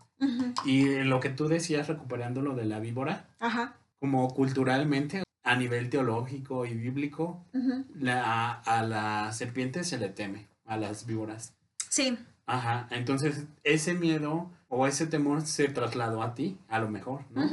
Y 0.65 1.03
lo 1.03 1.21
que 1.21 1.29
tú 1.29 1.47
decías, 1.47 1.87
recuperando 1.87 2.41
lo 2.41 2.53
de 2.53 2.65
la 2.65 2.79
víbora, 2.79 3.29
Ajá. 3.39 3.77
como 3.99 4.27
culturalmente, 4.33 5.23
a 5.43 5.55
nivel 5.55 5.89
teológico 5.89 6.65
y 6.65 6.73
bíblico, 6.73 7.45
la, 7.93 8.51
a 8.51 8.83
la 8.83 9.31
serpiente 9.31 9.85
se 9.85 9.97
le 9.97 10.09
teme, 10.09 10.49
a 10.65 10.75
las 10.75 11.05
víboras. 11.05 11.53
Sí. 11.89 12.17
Ajá, 12.47 12.87
entonces 12.91 13.45
ese 13.63 13.93
miedo 13.93 14.51
o 14.67 14.87
ese 14.87 15.07
temor 15.07 15.45
se 15.45 15.67
trasladó 15.67 16.21
a 16.21 16.35
ti, 16.35 16.59
a 16.67 16.79
lo 16.79 16.89
mejor, 16.89 17.25
¿no? 17.31 17.49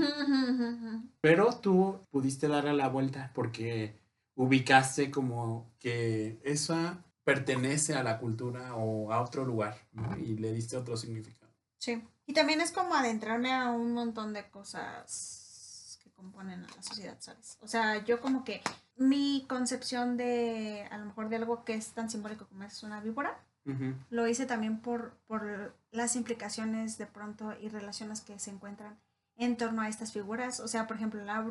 Pero 1.20 1.54
tú 1.56 2.00
pudiste 2.10 2.48
darle 2.48 2.74
la 2.74 2.88
vuelta 2.88 3.30
porque 3.34 3.98
ubicaste 4.34 5.10
como 5.10 5.70
que 5.78 6.40
esa 6.44 7.02
pertenece 7.24 7.94
a 7.94 8.02
la 8.02 8.18
cultura 8.18 8.74
o 8.74 9.12
a 9.12 9.22
otro 9.22 9.44
lugar, 9.44 9.78
¿no? 9.92 10.16
Y 10.18 10.36
le 10.36 10.52
diste 10.52 10.76
otro 10.76 10.96
significado. 10.96 11.52
Sí. 11.78 12.02
Y 12.26 12.34
también 12.34 12.60
es 12.60 12.72
como 12.72 12.94
adentrarme 12.94 13.52
a 13.52 13.70
un 13.70 13.92
montón 13.92 14.32
de 14.32 14.48
cosas 14.50 15.98
que 16.02 16.10
componen 16.10 16.64
a 16.64 16.76
la 16.76 16.82
sociedad, 16.82 17.16
¿sabes? 17.20 17.58
O 17.60 17.68
sea, 17.68 18.04
yo 18.04 18.20
como 18.20 18.44
que 18.44 18.62
mi 18.96 19.44
concepción 19.48 20.16
de, 20.16 20.86
a 20.90 20.98
lo 20.98 21.06
mejor 21.06 21.28
de 21.28 21.36
algo 21.36 21.64
que 21.64 21.74
es 21.74 21.92
tan 21.92 22.10
simbólico 22.10 22.46
como 22.46 22.64
es 22.64 22.82
una 22.82 23.00
víbora, 23.00 23.40
lo 24.10 24.26
hice 24.26 24.46
también 24.46 24.80
por, 24.80 25.14
por 25.26 25.74
las 25.90 26.16
implicaciones 26.16 26.98
de 26.98 27.06
pronto 27.06 27.54
y 27.60 27.68
relaciones 27.68 28.20
que 28.20 28.38
se 28.38 28.50
encuentran 28.50 28.98
en 29.36 29.56
torno 29.56 29.82
a 29.82 29.88
estas 29.88 30.12
figuras, 30.12 30.60
o 30.60 30.68
sea, 30.68 30.86
por 30.86 30.96
ejemplo, 30.96 31.22
la 31.24 31.44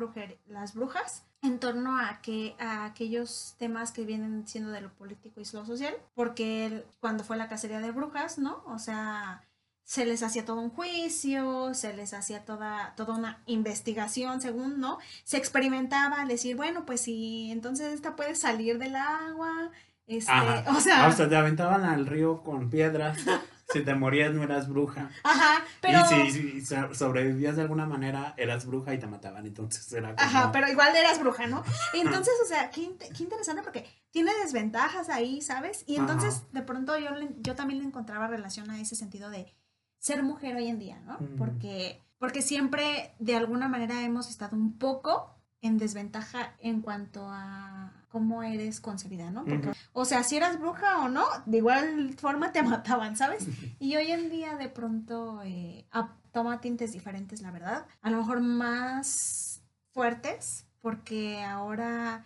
las 0.46 0.74
brujas, 0.74 1.24
en 1.42 1.58
torno 1.58 1.98
a, 1.98 2.20
que, 2.22 2.54
a 2.58 2.84
aquellos 2.84 3.56
temas 3.58 3.90
que 3.90 4.04
vienen 4.04 4.46
siendo 4.46 4.70
de 4.70 4.80
lo 4.80 4.92
político 4.94 5.40
y 5.40 5.44
lo 5.52 5.66
social, 5.66 5.94
porque 6.14 6.86
cuando 7.00 7.24
fue 7.24 7.36
la 7.36 7.48
cacería 7.48 7.80
de 7.80 7.90
brujas, 7.90 8.38
¿no? 8.38 8.62
O 8.66 8.78
sea, 8.78 9.42
se 9.84 10.06
les 10.06 10.22
hacía 10.22 10.44
todo 10.44 10.60
un 10.60 10.70
juicio, 10.70 11.74
se 11.74 11.92
les 11.92 12.14
hacía 12.14 12.44
toda, 12.44 12.94
toda 12.96 13.14
una 13.14 13.42
investigación, 13.46 14.40
según, 14.40 14.80
¿no? 14.80 14.98
Se 15.24 15.36
experimentaba 15.36 16.24
decir, 16.24 16.56
bueno, 16.56 16.86
pues 16.86 17.00
si 17.02 17.50
entonces 17.50 17.92
esta 17.92 18.14
puede 18.14 18.36
salir 18.36 18.78
del 18.78 18.94
agua, 18.94 19.70
este, 20.18 20.32
o 20.68 20.80
sea. 20.80 21.08
O 21.08 21.12
sea, 21.12 21.28
te 21.28 21.36
aventaban 21.36 21.84
al 21.84 22.06
río 22.06 22.42
con 22.42 22.70
piedras. 22.70 23.18
si 23.72 23.82
te 23.82 23.94
morías 23.94 24.32
no 24.34 24.42
eras 24.42 24.68
bruja. 24.68 25.10
Ajá, 25.24 25.64
pero. 25.80 26.00
Y 26.24 26.30
si, 26.30 26.64
sobrevivías 26.92 27.56
de 27.56 27.62
alguna 27.62 27.86
manera, 27.86 28.34
eras 28.36 28.66
bruja 28.66 28.94
y 28.94 28.98
te 28.98 29.06
mataban. 29.06 29.46
Entonces 29.46 29.90
era 29.92 30.14
como... 30.14 30.20
Ajá, 30.20 30.52
pero 30.52 30.68
igual 30.68 30.94
eras 30.94 31.18
bruja, 31.20 31.46
¿no? 31.46 31.62
Entonces, 31.94 32.34
o 32.42 32.46
sea, 32.46 32.70
qué, 32.70 32.94
qué, 32.98 33.22
interesante 33.22 33.62
porque 33.62 33.86
tiene 34.10 34.32
desventajas 34.42 35.08
ahí, 35.08 35.40
¿sabes? 35.40 35.84
Y 35.86 35.96
entonces, 35.96 36.42
de 36.52 36.62
pronto 36.62 36.98
yo, 36.98 37.10
yo 37.40 37.54
también 37.54 37.80
le 37.80 37.86
encontraba 37.86 38.26
relación 38.26 38.70
a 38.70 38.80
ese 38.80 38.94
sentido 38.94 39.30
de 39.30 39.52
ser 39.98 40.22
mujer 40.22 40.56
hoy 40.56 40.68
en 40.68 40.78
día, 40.78 41.00
¿no? 41.06 41.18
Porque, 41.38 42.02
porque 42.18 42.42
siempre, 42.42 43.14
de 43.18 43.36
alguna 43.36 43.68
manera, 43.68 44.02
hemos 44.02 44.28
estado 44.28 44.56
un 44.56 44.78
poco 44.78 45.34
en 45.62 45.78
desventaja 45.78 46.54
en 46.58 46.82
cuanto 46.82 47.26
a 47.28 47.92
cómo 48.08 48.42
eres 48.42 48.80
concebida, 48.80 49.30
¿no? 49.30 49.44
Porque, 49.44 49.72
o 49.92 50.04
sea, 50.04 50.22
si 50.24 50.36
eras 50.36 50.60
bruja 50.60 50.98
o 50.98 51.08
no, 51.08 51.24
de 51.46 51.58
igual 51.58 52.14
forma 52.18 52.52
te 52.52 52.62
mataban, 52.62 53.16
¿sabes? 53.16 53.46
Y 53.78 53.96
hoy 53.96 54.10
en 54.10 54.28
día 54.28 54.56
de 54.56 54.68
pronto 54.68 55.40
eh, 55.44 55.86
toma 56.32 56.60
tintes 56.60 56.92
diferentes, 56.92 57.40
la 57.40 57.52
verdad. 57.52 57.86
A 58.02 58.10
lo 58.10 58.18
mejor 58.18 58.40
más 58.40 59.62
fuertes, 59.92 60.66
porque 60.80 61.42
ahora 61.42 62.24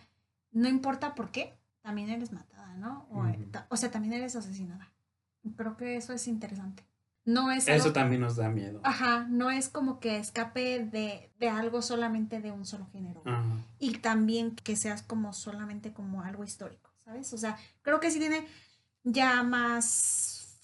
no 0.50 0.68
importa 0.68 1.14
por 1.14 1.30
qué, 1.30 1.56
también 1.82 2.08
eres 2.08 2.32
matada, 2.32 2.74
¿no? 2.74 3.06
O, 3.10 3.24
o 3.68 3.76
sea, 3.76 3.90
también 3.90 4.14
eres 4.14 4.34
asesinada. 4.34 4.92
Creo 5.56 5.76
que 5.76 5.96
eso 5.96 6.12
es 6.12 6.26
interesante. 6.26 6.84
No 7.26 7.50
es 7.50 7.66
Eso 7.66 7.92
también 7.92 8.20
nos 8.20 8.36
da 8.36 8.48
miedo. 8.48 8.80
Ajá, 8.84 9.26
no 9.28 9.50
es 9.50 9.68
como 9.68 9.98
que 9.98 10.16
escape 10.16 10.84
de, 10.84 11.32
de 11.40 11.48
algo 11.48 11.82
solamente 11.82 12.40
de 12.40 12.52
un 12.52 12.64
solo 12.64 12.86
género. 12.92 13.22
Y 13.80 13.98
también 13.98 14.54
que 14.54 14.76
seas 14.76 15.02
como 15.02 15.32
solamente 15.32 15.92
como 15.92 16.22
algo 16.22 16.44
histórico, 16.44 16.90
¿sabes? 17.04 17.32
O 17.32 17.38
sea, 17.38 17.58
creo 17.82 17.98
que 17.98 18.12
sí 18.12 18.20
tiene 18.20 18.46
ya 19.02 19.42
más 19.42 20.58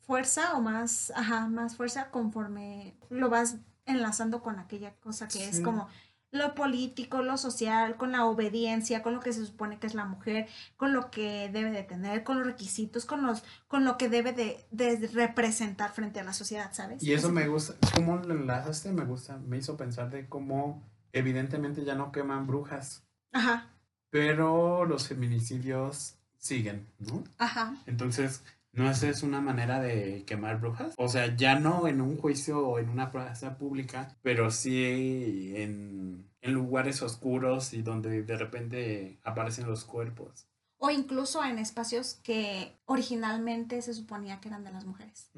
fuerza 0.00 0.56
o 0.56 0.60
más, 0.60 1.12
ajá, 1.14 1.46
más 1.46 1.76
fuerza 1.76 2.10
conforme 2.10 2.96
lo 3.08 3.30
vas 3.30 3.58
enlazando 3.86 4.42
con 4.42 4.58
aquella 4.58 4.92
cosa 4.96 5.28
que 5.28 5.48
es 5.48 5.60
como 5.60 5.88
lo 6.32 6.54
político, 6.54 7.22
lo 7.22 7.36
social, 7.36 7.96
con 7.96 8.12
la 8.12 8.24
obediencia, 8.24 9.02
con 9.02 9.14
lo 9.14 9.20
que 9.20 9.32
se 9.32 9.44
supone 9.44 9.78
que 9.78 9.86
es 9.86 9.94
la 9.94 10.04
mujer, 10.04 10.48
con 10.76 10.92
lo 10.92 11.10
que 11.10 11.50
debe 11.52 11.70
de 11.70 11.82
tener, 11.82 12.22
con 12.22 12.38
los 12.38 12.46
requisitos, 12.46 13.04
con 13.04 13.26
los, 13.26 13.42
con 13.66 13.84
lo 13.84 13.98
que 13.98 14.08
debe 14.08 14.32
de, 14.32 15.08
representar 15.12 15.92
frente 15.92 16.20
a 16.20 16.24
la 16.24 16.32
sociedad, 16.32 16.72
¿sabes? 16.72 17.02
Y 17.02 17.12
eso 17.12 17.30
me 17.30 17.48
gusta, 17.48 17.74
¿cómo 17.94 18.16
lo 18.16 18.34
enlazaste? 18.34 18.92
Me 18.92 19.04
gusta, 19.04 19.38
me 19.38 19.58
hizo 19.58 19.76
pensar 19.76 20.10
de 20.10 20.28
cómo 20.28 20.82
evidentemente 21.12 21.84
ya 21.84 21.94
no 21.94 22.12
queman 22.12 22.46
brujas. 22.46 23.02
Ajá. 23.32 23.68
Pero 24.10 24.84
los 24.84 25.08
feminicidios 25.08 26.16
siguen, 26.36 26.86
¿no? 26.98 27.24
Ajá. 27.38 27.74
Entonces, 27.86 28.42
¿No 28.72 28.88
es 28.88 29.22
una 29.22 29.40
manera 29.40 29.80
de 29.80 30.24
quemar 30.26 30.60
brujas? 30.60 30.94
O 30.96 31.08
sea, 31.08 31.34
ya 31.34 31.58
no 31.58 31.88
en 31.88 32.00
un 32.00 32.16
juicio 32.16 32.66
o 32.66 32.78
en 32.78 32.88
una 32.88 33.10
plaza 33.10 33.58
pública, 33.58 34.16
pero 34.22 34.50
sí 34.50 35.54
en, 35.56 36.28
lugares 36.42 37.02
oscuros 37.02 37.74
y 37.74 37.82
donde 37.82 38.22
de 38.22 38.36
repente 38.36 39.20
aparecen 39.24 39.66
los 39.66 39.84
cuerpos. 39.84 40.46
O 40.78 40.90
incluso 40.90 41.44
en 41.44 41.58
espacios 41.58 42.14
que 42.22 42.78
originalmente 42.86 43.82
se 43.82 43.92
suponía 43.92 44.40
que 44.40 44.48
eran 44.48 44.64
de 44.64 44.72
las 44.72 44.86
mujeres. 44.86 45.30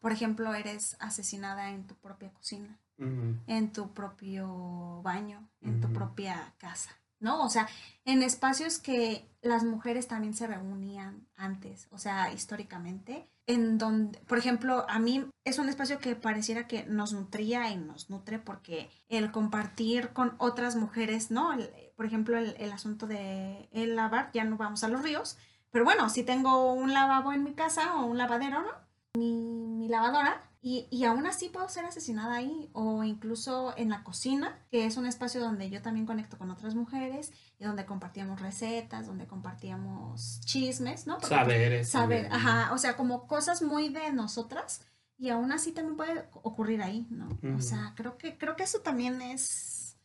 Por 0.00 0.12
ejemplo, 0.12 0.54
eres 0.54 0.96
asesinada 1.00 1.70
en 1.70 1.86
tu 1.86 1.94
propia 1.96 2.32
cocina, 2.32 2.80
en 2.98 3.72
tu 3.72 3.92
propio 3.92 5.02
baño, 5.02 5.50
en 5.60 5.80
tu 5.80 5.92
propia 5.92 6.54
casa. 6.58 6.96
¿No? 7.20 7.42
O 7.44 7.48
sea, 7.48 7.68
en 8.04 8.22
espacios 8.22 8.78
que 8.78 9.28
las 9.42 9.64
mujeres 9.64 10.08
también 10.08 10.34
se 10.34 10.46
reunían 10.46 11.26
antes, 11.36 11.88
o 11.90 11.98
sea, 11.98 12.32
históricamente, 12.32 13.28
en 13.46 13.78
donde, 13.78 14.18
por 14.20 14.38
ejemplo, 14.38 14.84
a 14.88 14.98
mí 14.98 15.24
es 15.44 15.58
un 15.58 15.68
espacio 15.68 15.98
que 15.98 16.16
pareciera 16.16 16.66
que 16.66 16.84
nos 16.84 17.12
nutría 17.12 17.70
y 17.70 17.76
nos 17.76 18.10
nutre 18.10 18.38
porque 18.38 18.90
el 19.08 19.30
compartir 19.30 20.10
con 20.10 20.34
otras 20.38 20.74
mujeres, 20.76 21.30
¿no? 21.30 21.50
por 21.96 22.06
ejemplo, 22.06 22.36
el, 22.38 22.72
asunto 22.72 23.06
de 23.06 23.68
el 23.72 23.96
lavar, 23.96 24.30
ya 24.34 24.44
no 24.44 24.56
vamos 24.56 24.84
a 24.84 24.88
los 24.88 25.02
ríos, 25.02 25.38
pero 25.70 25.84
bueno, 25.84 26.10
si 26.10 26.24
tengo 26.24 26.72
un 26.72 26.92
lavabo 26.92 27.32
en 27.32 27.44
mi 27.44 27.54
casa 27.54 27.96
o 27.96 28.06
un 28.06 28.18
lavadero, 28.18 28.62
¿no? 28.62 28.72
Mi, 29.14 29.66
mi 29.76 29.88
lavadora, 29.88 30.42
y, 30.68 30.88
y, 30.90 31.04
aún 31.04 31.28
así 31.28 31.48
puedo 31.48 31.68
ser 31.68 31.84
asesinada 31.84 32.34
ahí 32.34 32.68
o 32.72 33.04
incluso 33.04 33.72
en 33.76 33.88
la 33.88 34.02
cocina, 34.02 34.58
que 34.68 34.84
es 34.84 34.96
un 34.96 35.06
espacio 35.06 35.40
donde 35.40 35.70
yo 35.70 35.80
también 35.80 36.06
conecto 36.06 36.38
con 36.38 36.50
otras 36.50 36.74
mujeres 36.74 37.32
y 37.60 37.64
donde 37.64 37.86
compartíamos 37.86 38.40
recetas, 38.40 39.06
donde 39.06 39.28
compartíamos 39.28 40.40
chismes, 40.40 41.06
¿no? 41.06 41.20
Saberes. 41.20 41.88
Saber, 41.88 42.26
ajá, 42.32 42.72
o 42.72 42.78
sea, 42.78 42.96
como 42.96 43.28
cosas 43.28 43.62
muy 43.62 43.90
de 43.90 44.10
nosotras 44.10 44.84
y 45.16 45.28
aún 45.28 45.52
así 45.52 45.70
también 45.70 45.96
puede 45.96 46.28
ocurrir 46.42 46.82
ahí, 46.82 47.06
¿no? 47.10 47.28
O 47.56 47.60
sea, 47.60 47.92
creo 47.94 48.18
que, 48.18 48.36
creo 48.36 48.56
que 48.56 48.64
eso 48.64 48.80
también 48.80 49.22
es 49.22 49.96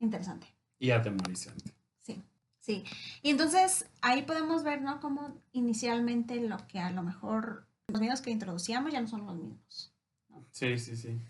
interesante. 0.00 0.48
Y 0.80 0.90
atemorizante. 0.90 1.72
Sí, 2.02 2.20
sí. 2.58 2.82
Y 3.22 3.30
entonces 3.30 3.88
ahí 4.00 4.22
podemos 4.22 4.64
ver, 4.64 4.82
¿no? 4.82 4.98
Cómo 4.98 5.40
inicialmente 5.52 6.40
lo 6.40 6.56
que 6.66 6.80
a 6.80 6.90
lo 6.90 7.04
mejor 7.04 7.68
los 7.86 8.00
miedos 8.00 8.22
que 8.22 8.32
introducíamos 8.32 8.92
ya 8.92 9.00
no 9.00 9.06
son 9.06 9.24
los 9.24 9.36
mismos. 9.36 9.94
Sí, 10.52 10.78
sí, 10.78 10.96
sí. 10.96 11.20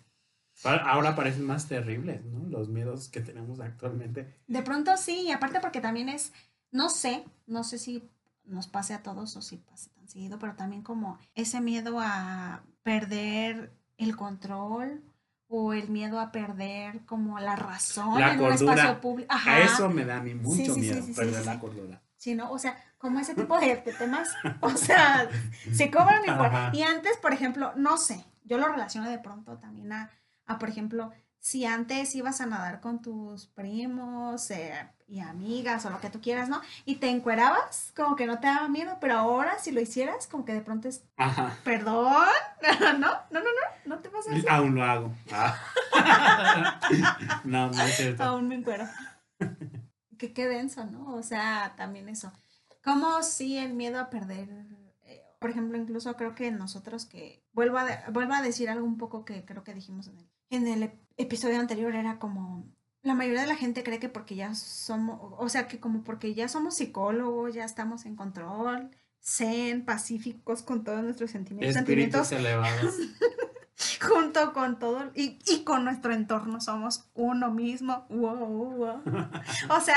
Ahora 0.64 1.14
parecen 1.16 1.46
más 1.46 1.68
terribles, 1.68 2.24
¿no? 2.24 2.46
Los 2.48 2.68
miedos 2.68 3.08
que 3.08 3.20
tenemos 3.20 3.60
actualmente. 3.60 4.34
De 4.46 4.62
pronto 4.62 4.96
sí, 4.96 5.22
y 5.22 5.30
aparte 5.30 5.60
porque 5.60 5.80
también 5.80 6.08
es, 6.08 6.32
no 6.70 6.90
sé, 6.90 7.24
no 7.46 7.64
sé 7.64 7.78
si 7.78 8.08
nos 8.44 8.66
pase 8.66 8.92
a 8.92 9.02
todos 9.02 9.36
o 9.36 9.42
si 9.42 9.56
pase 9.56 9.90
tan 9.90 10.08
seguido, 10.08 10.38
pero 10.38 10.54
también 10.54 10.82
como 10.82 11.18
ese 11.34 11.60
miedo 11.60 11.98
a 12.00 12.62
perder 12.82 13.72
el 13.96 14.16
control 14.16 15.02
o 15.48 15.72
el 15.72 15.88
miedo 15.88 16.20
a 16.20 16.30
perder 16.30 17.04
como 17.06 17.38
la 17.40 17.56
razón 17.56 18.20
La 18.20 18.34
en 18.34 18.40
un 18.40 18.52
espacio 18.52 19.00
público. 19.00 19.32
Ajá. 19.32 19.56
A 19.56 19.60
eso 19.60 19.88
me 19.88 20.04
da 20.04 20.18
a 20.18 20.22
mí 20.22 20.34
mucho 20.34 20.74
Sí, 20.74 20.80
miedo, 20.80 21.02
sí, 21.02 21.08
sí, 21.08 21.12
perder 21.12 21.46
la 21.46 21.58
cordura. 21.58 22.02
Sí, 22.16 22.34
¿no? 22.34 22.50
O 22.52 22.58
sea, 22.58 22.76
como 22.98 23.18
ese 23.18 23.34
tipo 23.34 23.58
de, 23.58 23.76
de 23.76 23.92
temas, 23.94 24.28
o 24.60 24.70
sea, 24.70 25.28
se 25.72 25.90
cobran 25.90 26.22
igual. 26.26 26.74
Y 26.74 26.82
antes, 26.82 27.16
por 27.16 27.32
ejemplo, 27.32 27.72
no 27.76 27.96
sé, 27.96 28.24
yo 28.44 28.58
lo 28.58 28.68
relaciono 28.68 29.08
de 29.08 29.18
pronto 29.18 29.58
también 29.58 29.92
a, 29.92 30.10
a, 30.46 30.58
por 30.58 30.68
ejemplo, 30.68 31.12
si 31.38 31.64
antes 31.64 32.14
ibas 32.14 32.40
a 32.40 32.46
nadar 32.46 32.80
con 32.80 33.00
tus 33.00 33.46
primos 33.46 34.50
eh, 34.50 34.88
y 35.08 35.20
amigas 35.20 35.86
o 35.86 35.90
lo 35.90 36.00
que 36.00 36.10
tú 36.10 36.20
quieras, 36.20 36.48
¿no? 36.48 36.60
Y 36.84 36.96
te 36.96 37.08
encuerabas, 37.08 37.92
como 37.96 38.14
que 38.14 38.26
no 38.26 38.38
te 38.40 38.46
daba 38.46 38.68
miedo, 38.68 38.98
pero 39.00 39.16
ahora 39.18 39.58
si 39.58 39.72
lo 39.72 39.80
hicieras, 39.80 40.26
como 40.26 40.44
que 40.44 40.52
de 40.52 40.60
pronto 40.60 40.88
es, 40.88 41.02
Ajá. 41.16 41.56
perdón, 41.64 42.26
¿no? 43.00 43.08
No, 43.30 43.40
no, 43.40 43.40
no, 43.40 43.86
no 43.86 43.98
te 44.00 44.10
pasa 44.10 44.34
eso. 44.34 44.50
Aún 44.50 44.74
lo 44.74 44.84
hago. 44.84 45.14
Ah. 45.32 45.56
no, 47.44 47.70
no 47.70 47.82
es 47.82 47.96
cierto. 47.96 48.22
Aún 48.22 48.48
me 48.48 48.56
encuero. 48.56 48.86
que 50.18 50.32
qué 50.34 50.46
denso, 50.46 50.84
¿no? 50.84 51.14
O 51.14 51.22
sea, 51.22 51.74
también 51.76 52.08
eso. 52.08 52.32
Como 52.84 53.22
si 53.22 53.56
el 53.56 53.72
miedo 53.72 53.98
a 53.98 54.10
perder, 54.10 54.48
por 55.40 55.50
ejemplo, 55.50 55.76
incluso 55.76 56.14
creo 56.16 56.36
que 56.36 56.50
nosotros 56.52 57.06
que, 57.06 57.42
vuelvo 57.52 57.78
a, 57.78 57.84
de- 57.84 57.98
vuelvo 58.12 58.34
a 58.34 58.42
decir 58.42 58.68
algo 58.70 58.86
un 58.86 58.98
poco 58.98 59.24
que 59.24 59.44
creo 59.44 59.64
que 59.64 59.74
dijimos 59.74 60.06
en 60.06 60.18
el, 60.18 60.28
en 60.50 60.68
el 60.68 60.82
ep- 60.84 60.98
episodio 61.16 61.58
anterior, 61.58 61.94
era 61.96 62.18
como, 62.20 62.64
la 63.02 63.14
mayoría 63.14 63.40
de 63.40 63.46
la 63.48 63.56
gente 63.56 63.82
cree 63.82 63.98
que 63.98 64.08
porque 64.08 64.36
ya 64.36 64.54
somos, 64.54 65.18
o 65.38 65.48
sea, 65.48 65.66
que 65.66 65.80
como 65.80 66.04
porque 66.04 66.34
ya 66.34 66.46
somos 66.48 66.76
psicólogos, 66.76 67.54
ya 67.54 67.64
estamos 67.64 68.04
en 68.06 68.14
control, 68.14 68.90
zen, 69.22 69.84
pacíficos 69.84 70.62
con 70.62 70.84
todos 70.84 71.02
nuestros 71.02 71.30
sentimientos, 71.30 71.76
Espíritus 71.76 72.28
sentimientos 72.28 72.32
elevados. 72.32 72.94
junto 74.02 74.52
con 74.52 74.78
todo 74.78 75.10
y, 75.14 75.38
y 75.46 75.64
con 75.64 75.84
nuestro 75.84 76.12
entorno 76.12 76.60
somos 76.60 77.08
uno 77.14 77.50
mismo. 77.50 78.06
Wow, 78.10 78.76
wow. 78.76 79.02
O 79.70 79.80
sea, 79.80 79.96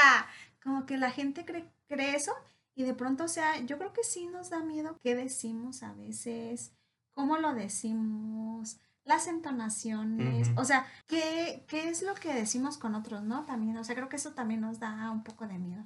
como 0.64 0.86
que 0.86 0.98
la 0.98 1.12
gente 1.12 1.46
cree, 1.46 1.66
cree 1.88 2.16
eso 2.16 2.34
y 2.76 2.84
de 2.84 2.94
pronto, 2.94 3.26
o 3.26 3.28
sea, 3.28 3.60
yo 3.66 3.78
creo 3.78 3.94
que 3.94 4.04
sí 4.04 4.28
nos 4.28 4.50
da 4.50 4.64
miedo 4.64 4.98
qué 5.02 5.16
decimos 5.16 5.84
a 5.84 5.94
veces, 5.94 6.74
cómo 7.12 7.38
lo 7.38 7.54
decimos, 7.54 8.80
las 9.06 9.28
entonaciones, 9.28 10.50
o 10.56 10.64
sea, 10.66 10.86
¿qué, 11.08 11.66
qué 11.68 11.90
es 11.90 12.02
lo 12.02 12.14
que 12.16 12.34
decimos 12.34 12.78
con 12.78 12.96
otros, 12.96 13.24
¿no? 13.24 13.46
También, 13.46 13.78
o 13.78 13.84
sea, 13.84 13.96
creo 13.96 14.10
que 14.10 14.16
eso 14.16 14.32
también 14.34 14.62
nos 14.62 14.80
da 14.80 15.12
un 15.12 15.24
poco 15.24 15.48
de 15.48 15.60
miedo. 15.60 15.84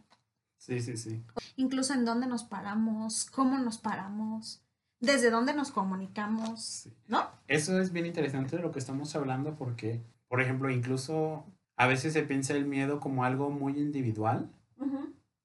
Sí, 0.57 0.79
sí, 0.81 0.97
sí. 0.97 1.23
Incluso 1.55 1.93
en 1.93 2.05
dónde 2.05 2.27
nos 2.27 2.43
paramos, 2.43 3.25
cómo 3.31 3.57
nos 3.57 3.77
paramos, 3.77 4.61
desde 4.99 5.29
dónde 5.29 5.53
nos 5.53 5.71
comunicamos, 5.71 6.63
Sí. 6.63 6.93
¿no? 7.07 7.29
Eso 7.47 7.79
es 7.79 7.91
bien 7.91 8.05
interesante 8.05 8.55
de 8.55 8.61
lo 8.61 8.71
que 8.71 8.79
estamos 8.79 9.15
hablando 9.15 9.55
porque, 9.55 10.03
por 10.27 10.41
ejemplo, 10.41 10.69
incluso 10.69 11.45
a 11.75 11.87
veces 11.87 12.13
se 12.13 12.23
piensa 12.23 12.53
el 12.53 12.65
miedo 12.65 12.99
como 12.99 13.23
algo 13.23 13.49
muy 13.49 13.79
individual. 13.79 14.51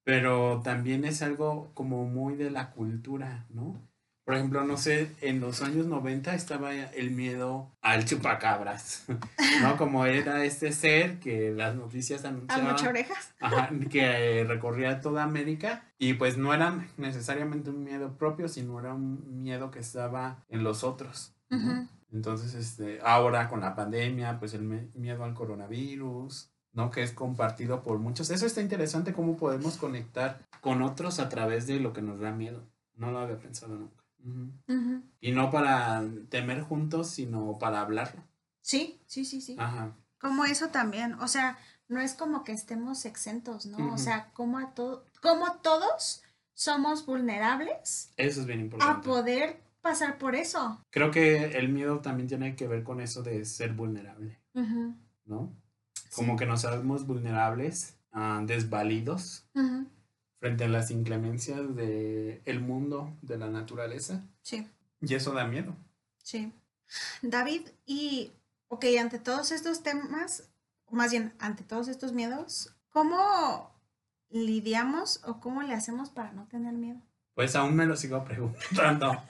Pero 0.05 0.61
también 0.63 1.05
es 1.05 1.23
algo 1.23 1.71
como 1.75 2.05
muy 2.05 2.35
de 2.37 2.51
la 2.51 2.71
cultura, 2.71 3.47
¿no? 3.51 3.81
Por 4.25 4.37
ejemplo, 4.37 4.63
no 4.65 4.77
sé, 4.77 5.11
en 5.21 5.41
los 5.41 5.63
años 5.63 5.87
90 5.87 6.35
estaba 6.35 6.73
el 6.73 7.11
miedo 7.11 7.73
al 7.81 8.05
chupacabras, 8.05 9.05
¿no? 9.63 9.77
Como 9.77 10.07
era 10.07 10.45
este 10.45 10.71
ser 10.71 11.19
que 11.19 11.51
las 11.51 11.75
noticias 11.75 12.25
A 12.25 12.29
anunciaban. 12.29 12.71
muchas 12.71 12.89
orejas. 12.89 13.35
Ajá, 13.41 13.71
que 13.91 14.45
recorría 14.47 15.01
toda 15.01 15.25
América 15.25 15.93
y 15.99 16.15
pues 16.15 16.39
no 16.39 16.55
era 16.55 16.87
necesariamente 16.99 17.71
un 17.71 17.83
miedo 17.83 18.17
propio, 18.17 18.49
sino 18.49 18.79
era 18.79 18.95
un 18.95 19.43
miedo 19.43 19.73
que 19.73 19.81
estaba 19.81 20.45
en 20.49 20.63
los 20.63 20.85
otros. 20.85 21.35
Entonces, 22.13 22.55
este, 22.55 23.01
ahora 23.05 23.49
con 23.49 23.61
la 23.61 23.75
pandemia, 23.75 24.39
pues 24.39 24.55
el 24.55 24.63
miedo 24.63 25.25
al 25.25 25.35
coronavirus, 25.35 26.52
¿no? 26.73 26.91
Que 26.91 27.03
es 27.03 27.13
compartido 27.13 27.83
por 27.83 27.99
muchos. 27.99 28.31
Eso 28.31 28.47
está 28.47 28.61
interesante, 28.61 29.13
cómo 29.13 29.37
podemos 29.37 29.77
conectar 29.77 30.41
con 30.61 30.83
otros 30.83 31.19
a 31.19 31.29
través 31.29 31.67
de 31.67 31.81
lo 31.81 31.93
que 31.93 32.03
nos 32.03 32.21
da 32.21 32.33
miedo. 32.33 32.67
No 32.95 33.11
lo 33.11 33.19
había 33.21 33.39
pensado 33.39 33.77
nunca. 33.77 34.03
Y 35.21 35.33
no 35.33 35.51
para 35.51 36.03
temer 36.29 36.63
juntos, 36.63 37.11
sino 37.11 37.59
para 37.59 37.81
hablarlo. 37.81 38.23
Sí, 38.61 39.01
sí, 39.07 39.25
sí, 39.25 39.41
sí. 39.41 39.57
Ajá. 39.59 39.97
Como 40.19 40.45
eso 40.45 40.69
también, 40.69 41.15
o 41.15 41.27
sea, 41.27 41.59
no 41.89 42.01
es 42.01 42.15
como 42.15 42.45
que 42.45 42.53
estemos 42.53 43.05
exentos, 43.05 43.67
¿no? 43.67 43.93
O 43.93 43.99
sea, 43.99 44.31
como 44.33 44.59
a 44.59 44.73
todo, 44.75 45.05
como 45.21 45.53
todos 45.63 46.23
somos 46.55 47.05
vulnerables 47.07 48.13
Eso 48.17 48.41
es 48.41 48.47
bien 48.47 48.61
a 48.61 48.63
importante. 48.63 49.09
poder 49.09 49.61
pasar 49.81 50.19
por 50.19 50.37
eso. 50.37 50.81
Creo 50.91 51.11
que 51.11 51.59
el 51.59 51.69
miedo 51.69 51.99
también 52.01 52.29
tiene 52.29 52.55
que 52.55 52.69
ver 52.69 52.85
con 52.85 53.01
eso 53.01 53.23
de 53.25 53.45
ser 53.45 53.73
vulnerable. 53.73 54.41
¿no? 55.25 55.57
Como 56.15 56.37
que 56.37 56.47
nos 56.47 56.63
sabemos 56.63 57.07
vulnerables, 57.07 57.97
ah, 58.13 58.43
desvalidos 58.45 59.47
frente 60.39 60.65
a 60.65 60.69
las 60.69 60.91
inclemencias 60.91 61.75
del 61.77 62.61
mundo, 62.61 63.17
de 63.23 63.39
la 63.39 63.49
naturaleza. 63.49 64.23
Sí, 64.43 64.67
Y 65.01 65.15
eso 65.15 65.33
da 65.33 65.47
miedo. 65.47 65.77
sí. 66.19 66.53
David, 67.23 67.69
y, 67.87 68.33
ok, 68.69 68.85
ante 69.01 69.19
todos 69.19 69.51
estos 69.51 69.83
temas, 69.83 70.51
más 70.91 71.11
bien, 71.11 71.33
ante 71.39 71.65
todos 71.65 71.89
estos 71.89 72.13
miedos, 72.13 72.77
¿cómo 72.91 73.73
lidiamos 74.29 75.23
o 75.25 75.41
cómo 75.41 75.63
le 75.63 75.73
hacemos 75.73 76.11
para 76.11 76.33
no 76.33 76.47
tener 76.49 76.75
miedo? 76.75 77.01
Pues 77.35 77.57
aún 77.57 77.77
me 77.77 77.87
lo 77.87 77.97
sigo 77.97 78.23
preguntando. 78.27 79.23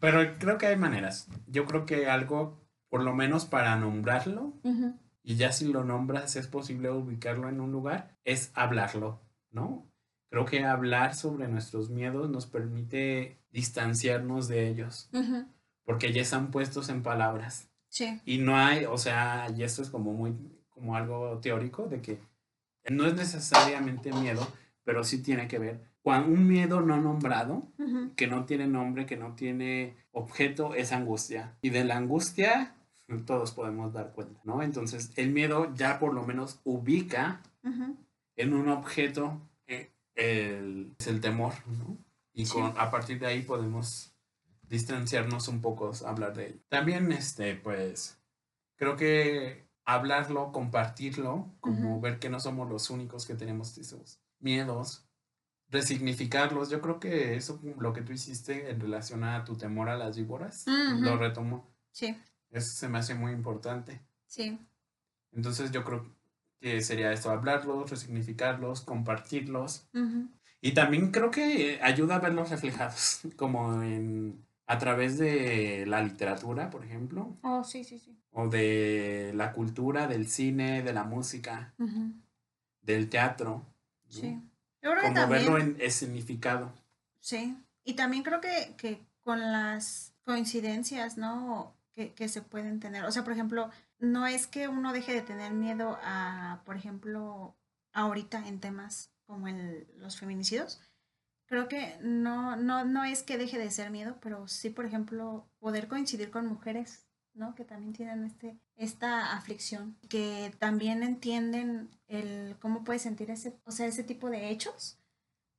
Pero 0.00 0.38
creo 0.38 0.58
que 0.58 0.66
hay 0.66 0.76
maneras. 0.76 1.28
Yo 1.46 1.66
creo 1.66 1.86
que 1.86 2.08
algo, 2.08 2.58
por 2.88 3.02
lo 3.02 3.14
menos 3.14 3.44
para 3.44 3.76
nombrarlo. 3.76 4.54
Y 5.28 5.34
ya 5.34 5.50
si 5.50 5.66
lo 5.66 5.82
nombras 5.82 6.36
es 6.36 6.46
posible 6.46 6.88
ubicarlo 6.88 7.48
en 7.48 7.60
un 7.60 7.72
lugar, 7.72 8.16
es 8.24 8.52
hablarlo, 8.54 9.20
¿no? 9.50 9.84
Creo 10.30 10.44
que 10.44 10.64
hablar 10.64 11.16
sobre 11.16 11.48
nuestros 11.48 11.90
miedos 11.90 12.30
nos 12.30 12.46
permite 12.46 13.36
distanciarnos 13.50 14.46
de 14.46 14.68
ellos, 14.68 15.10
porque 15.84 16.12
ya 16.12 16.22
están 16.22 16.52
puestos 16.52 16.90
en 16.90 17.02
palabras. 17.02 17.68
Sí. 17.88 18.20
Y 18.24 18.38
no 18.38 18.56
hay, 18.56 18.84
o 18.84 18.96
sea, 18.98 19.48
y 19.56 19.64
esto 19.64 19.82
es 19.82 19.90
como 19.90 20.12
muy, 20.12 20.32
como 20.68 20.94
algo 20.94 21.40
teórico, 21.40 21.88
de 21.88 22.00
que 22.00 22.20
no 22.88 23.04
es 23.04 23.14
necesariamente 23.14 24.12
miedo, 24.12 24.46
pero 24.84 25.02
sí 25.02 25.24
tiene 25.24 25.48
que 25.48 25.58
ver. 25.58 25.80
Cuando 26.02 26.32
un 26.32 26.46
miedo 26.46 26.82
no 26.82 27.00
nombrado, 27.00 27.64
que 28.14 28.28
no 28.28 28.44
tiene 28.44 28.68
nombre, 28.68 29.06
que 29.06 29.16
no 29.16 29.34
tiene 29.34 29.96
objeto, 30.12 30.76
es 30.76 30.92
angustia. 30.92 31.56
Y 31.62 31.70
de 31.70 31.82
la 31.82 31.96
angustia 31.96 32.75
todos 33.24 33.52
podemos 33.52 33.92
dar 33.92 34.12
cuenta, 34.12 34.40
¿no? 34.44 34.62
Entonces, 34.62 35.12
el 35.16 35.30
miedo 35.30 35.72
ya 35.74 35.98
por 35.98 36.12
lo 36.14 36.24
menos 36.24 36.60
ubica 36.64 37.40
en 38.36 38.52
un 38.54 38.68
objeto 38.68 39.40
el, 40.14 40.94
es 40.98 41.06
el 41.06 41.20
temor, 41.20 41.52
¿no? 41.66 41.98
Y 42.32 42.46
Sí. 42.46 42.52
con, 42.54 42.72
a 42.78 42.90
partir 42.90 43.18
de 43.18 43.26
ahí 43.26 43.42
podemos 43.42 44.12
distanciarnos 44.62 45.48
un 45.48 45.60
poco, 45.60 45.92
hablar 46.06 46.34
de 46.34 46.48
ello. 46.48 46.58
También, 46.68 47.12
este, 47.12 47.54
pues, 47.54 48.18
creo 48.76 48.96
que 48.96 49.68
hablarlo, 49.84 50.50
compartirlo, 50.52 51.54
como 51.60 52.00
ver 52.00 52.18
que 52.18 52.28
no 52.28 52.40
somos 52.40 52.68
los 52.68 52.90
únicos 52.90 53.24
que 53.26 53.34
tenemos 53.34 53.76
esos 53.78 54.20
miedos, 54.40 55.06
resignificarlos. 55.68 56.70
Yo 56.70 56.80
creo 56.80 56.98
que 56.98 57.36
eso, 57.36 57.60
lo 57.78 57.92
que 57.92 58.02
tú 58.02 58.12
hiciste 58.12 58.70
en 58.70 58.80
relación 58.80 59.22
a 59.24 59.44
tu 59.44 59.56
temor 59.56 59.88
a 59.88 59.96
las 59.96 60.16
víboras, 60.16 60.64
lo 60.66 61.16
retomo. 61.16 61.70
Sí, 61.92 62.16
Eso 62.50 62.70
se 62.72 62.88
me 62.88 62.98
hace 62.98 63.14
muy 63.14 63.32
importante. 63.32 64.00
sí. 64.26 64.58
Entonces 65.32 65.70
yo 65.70 65.84
creo 65.84 66.06
que 66.60 66.80
sería 66.80 67.12
esto, 67.12 67.30
hablarlos, 67.30 67.90
resignificarlos, 67.90 68.80
compartirlos. 68.80 69.86
Y 70.62 70.72
también 70.72 71.10
creo 71.10 71.30
que 71.30 71.78
ayuda 71.82 72.16
a 72.16 72.18
verlos 72.20 72.48
reflejados, 72.48 73.20
como 73.36 73.82
en, 73.82 74.42
a 74.66 74.78
través 74.78 75.18
de 75.18 75.84
la 75.86 76.02
literatura, 76.02 76.70
por 76.70 76.84
ejemplo, 76.86 77.36
Oh, 77.42 77.62
sí, 77.64 77.84
sí, 77.84 77.98
sí. 77.98 78.18
o 78.32 78.48
de 78.48 79.32
la 79.34 79.52
cultura, 79.52 80.06
del 80.06 80.26
cine, 80.26 80.82
de 80.82 80.94
la 80.94 81.04
música, 81.04 81.74
del 82.80 83.10
teatro. 83.10 83.66
¿no? 84.06 84.10
Sí. 84.12 84.40
Yo 84.82 84.90
creo 84.92 85.02
que 85.02 85.08
Como 85.08 85.14
también. 85.20 85.42
verlo 85.42 85.58
en 85.58 85.76
escenificado. 85.80 86.72
Sí. 87.20 87.54
Y 87.84 87.92
también 87.94 88.22
creo 88.22 88.40
que, 88.40 88.74
que 88.78 89.04
con 89.22 89.38
las 89.52 90.14
coincidencias, 90.24 91.18
¿no? 91.18 91.75
Que, 91.96 92.28
se 92.28 92.42
pueden 92.42 92.78
tener. 92.78 93.04
O 93.06 93.10
sea, 93.10 93.24
por 93.24 93.32
ejemplo, 93.32 93.70
no 93.98 94.26
es 94.26 94.46
que 94.46 94.68
uno 94.68 94.92
deje 94.92 95.14
de 95.14 95.22
tener 95.22 95.54
miedo 95.54 95.98
a, 96.02 96.60
por 96.66 96.76
ejemplo, 96.76 97.56
ahorita 97.94 98.46
en 98.46 98.60
temas 98.60 99.14
como 99.24 99.48
el, 99.48 99.88
los 99.96 100.18
feminicidios. 100.18 100.78
Creo 101.46 101.68
que 101.68 101.96
no, 102.02 102.54
no, 102.56 102.84
no 102.84 103.04
es 103.04 103.22
que 103.22 103.38
deje 103.38 103.56
de 103.56 103.70
ser 103.70 103.90
miedo, 103.90 104.18
pero 104.20 104.46
sí, 104.46 104.68
por 104.68 104.84
ejemplo, 104.84 105.48
poder 105.58 105.88
coincidir 105.88 106.30
con 106.30 106.46
mujeres, 106.46 107.06
¿no? 107.32 107.54
Que 107.54 107.64
también 107.64 107.94
tienen 107.94 108.24
este, 108.24 108.58
esta 108.76 109.34
aflicción, 109.34 109.96
que 110.10 110.54
también 110.58 111.02
entienden 111.02 111.88
el 112.08 112.58
cómo 112.60 112.84
puede 112.84 112.98
sentir 112.98 113.30
ese, 113.30 113.58
o 113.64 113.70
sea, 113.70 113.86
ese 113.86 114.04
tipo 114.04 114.28
de 114.28 114.50
hechos. 114.50 114.98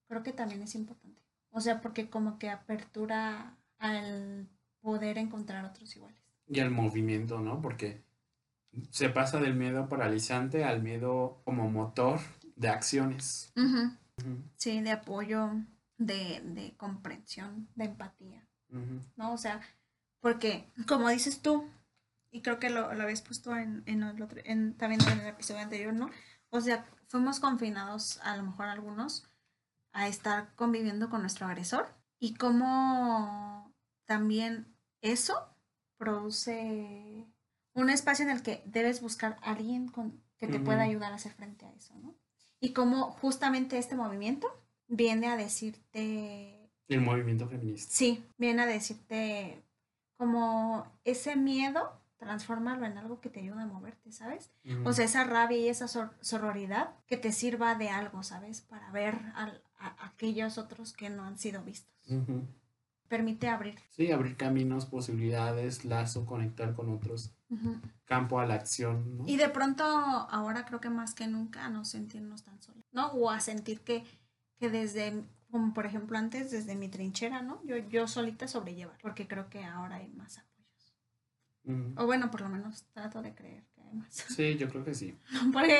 Creo 0.07 0.21
que 0.21 0.33
también 0.33 0.61
es 0.61 0.75
importante. 0.75 1.21
O 1.49 1.61
sea, 1.61 1.81
porque 1.81 2.11
como 2.11 2.37
que 2.37 2.51
apertura 2.51 3.57
al 3.79 4.47
poder 4.81 5.17
encontrar 5.17 5.65
otros 5.65 5.95
iguales. 5.95 6.26
Y 6.47 6.59
el 6.59 6.71
movimiento, 6.71 7.39
¿no? 7.39 7.61
Porque 7.61 8.03
se 8.89 9.09
pasa 9.09 9.39
del 9.39 9.55
miedo 9.55 9.89
paralizante 9.89 10.63
al 10.63 10.81
miedo 10.81 11.41
como 11.43 11.69
motor 11.69 12.19
de 12.55 12.69
acciones. 12.69 13.53
Sí, 14.55 14.81
de 14.81 14.91
apoyo, 14.91 15.51
de, 15.97 16.41
de 16.43 16.75
comprensión, 16.77 17.67
de 17.75 17.85
empatía, 17.85 18.47
¿no? 19.15 19.33
O 19.33 19.37
sea, 19.37 19.61
porque, 20.21 20.65
como 20.87 21.09
dices 21.09 21.41
tú, 21.41 21.65
y 22.31 22.41
creo 22.41 22.59
que 22.59 22.69
lo, 22.69 22.93
lo 22.93 23.03
habías 23.03 23.21
puesto 23.21 23.55
en, 23.55 23.83
en 23.85 24.03
el 24.03 24.21
otro, 24.21 24.39
en, 24.43 24.75
también 24.75 25.01
en 25.11 25.19
el 25.19 25.27
episodio 25.27 25.61
anterior, 25.61 25.93
¿no? 25.93 26.09
O 26.49 26.61
sea, 26.61 26.85
fuimos 27.07 27.39
confinados, 27.39 28.19
a 28.23 28.35
lo 28.37 28.43
mejor 28.43 28.67
algunos, 28.67 29.29
a 29.93 30.07
estar 30.07 30.53
conviviendo 30.55 31.09
con 31.09 31.21
nuestro 31.21 31.47
agresor 31.47 31.87
y 32.19 32.35
cómo 32.35 33.73
también 34.05 34.75
eso 35.01 35.56
produce 35.97 37.25
un 37.73 37.89
espacio 37.89 38.23
en 38.25 38.31
el 38.31 38.41
que 38.43 38.61
debes 38.65 39.01
buscar 39.01 39.37
a 39.41 39.51
alguien 39.51 39.87
con, 39.87 40.21
que 40.37 40.47
te 40.47 40.59
pueda 40.59 40.83
ayudar 40.83 41.11
a 41.11 41.15
hacer 41.15 41.33
frente 41.33 41.65
a 41.65 41.71
eso, 41.73 41.93
¿no? 41.95 42.15
Y 42.59 42.73
cómo 42.73 43.11
justamente 43.11 43.77
este 43.77 43.95
movimiento 43.95 44.47
viene 44.87 45.27
a 45.27 45.37
decirte, 45.37 46.71
El 46.87 47.01
movimiento 47.01 47.47
feminista. 47.47 47.93
sí, 47.93 48.23
viene 48.37 48.63
a 48.63 48.65
decirte 48.65 49.61
como 50.17 50.91
ese 51.03 51.35
miedo, 51.35 51.91
transfórmalo 52.17 52.85
en 52.87 52.97
algo 52.97 53.19
que 53.21 53.29
te 53.29 53.41
ayude 53.41 53.61
a 53.61 53.65
moverte, 53.67 54.11
¿sabes? 54.11 54.49
O 54.85 54.93
sea, 54.93 55.05
esa 55.05 55.23
rabia 55.23 55.57
y 55.59 55.67
esa 55.69 55.87
sor- 55.87 56.15
sororidad 56.21 56.95
que 57.05 57.17
te 57.17 57.31
sirva 57.31 57.75
de 57.75 57.89
algo, 57.89 58.23
¿sabes? 58.23 58.61
Para 58.61 58.89
ver 58.91 59.13
al- 59.35 59.61
a, 59.77 60.07
aquellos 60.07 60.57
otros 60.57 60.93
que 60.93 61.11
no 61.11 61.25
han 61.25 61.37
sido 61.37 61.61
vistos. 61.61 61.93
Permite 63.07 63.47
abrir. 63.47 63.75
Sí, 63.89 64.11
abrir 64.11 64.35
caminos, 64.35 64.85
posibilidades, 64.85 65.85
lazo, 65.85 66.25
conectar 66.25 66.73
con 66.75 66.89
otros, 66.89 67.31
campo 68.05 68.39
a 68.39 68.45
la 68.45 68.55
acción, 68.55 69.17
¿no? 69.17 69.23
Y 69.27 69.37
de 69.37 69.49
pronto, 69.49 69.83
ahora 69.85 70.65
creo 70.65 70.81
que 70.81 70.89
más 70.89 71.13
que 71.13 71.27
nunca, 71.27 71.65
a 71.65 71.69
no 71.69 71.85
sentirnos 71.85 72.43
tan 72.43 72.61
solos, 72.61 72.83
¿no? 72.91 73.07
O 73.13 73.29
a 73.29 73.39
sentir 73.39 73.81
que, 73.81 74.03
que 74.59 74.69
desde, 74.69 75.23
como 75.49 75.73
por 75.73 75.85
ejemplo 75.85 76.17
antes, 76.17 76.51
desde 76.51 76.75
mi 76.75 76.89
trinchera, 76.89 77.41
¿no? 77.41 77.61
Yo, 77.65 77.77
yo 77.77 78.07
solita 78.07 78.47
sobrellevar, 78.47 78.97
porque 79.01 79.27
creo 79.27 79.49
que 79.49 79.63
ahora 79.63 79.97
hay 79.97 80.09
más 80.09 80.37
apoyos. 80.37 80.57
O 81.97 82.05
bueno, 82.05 82.31
por 82.31 82.41
lo 82.41 82.49
menos 82.49 82.85
trato 82.93 83.21
de 83.21 83.33
creer 83.35 83.63
que 83.75 83.81
hay 83.81 83.93
más. 83.93 84.13
Sí, 84.13 84.55
yo 84.57 84.69
creo 84.69 84.85
que 84.85 84.93
sí. 84.93 85.17
Porque 85.51 85.77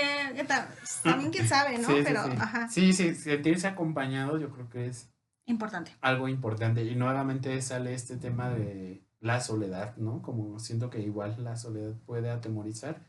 también 1.02 1.32
quién 1.32 1.48
sabe, 1.48 1.78
¿no? 1.78 1.88
Sí, 1.88 1.96
sí, 1.96 2.02
Pero, 2.04 2.24
sí. 2.26 2.32
ajá, 2.38 2.70
Sí, 2.70 2.94
sí, 2.94 3.16
sentirse 3.16 3.68
acompañado 3.68 4.38
yo 4.38 4.50
creo 4.50 4.70
que 4.70 4.88
es 4.88 5.10
importante. 5.48 5.92
algo 6.02 6.28
importante. 6.28 6.84
Y 6.86 6.96
nuevamente 6.96 7.60
sale 7.62 7.94
este 7.94 8.18
tema 8.18 8.50
de 8.50 9.04
la 9.20 9.42
soledad, 9.42 9.96
¿no? 9.98 10.22
Como 10.22 10.60
siento 10.60 10.90
que 10.92 11.00
igual 11.02 11.44
la 11.44 11.56
soledad 11.56 11.96
puede 12.06 12.30
atemorizar, 12.30 13.02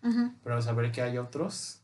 pero 0.42 0.62
saber 0.62 0.90
que 0.92 1.02
hay 1.02 1.18
otros. 1.18 1.82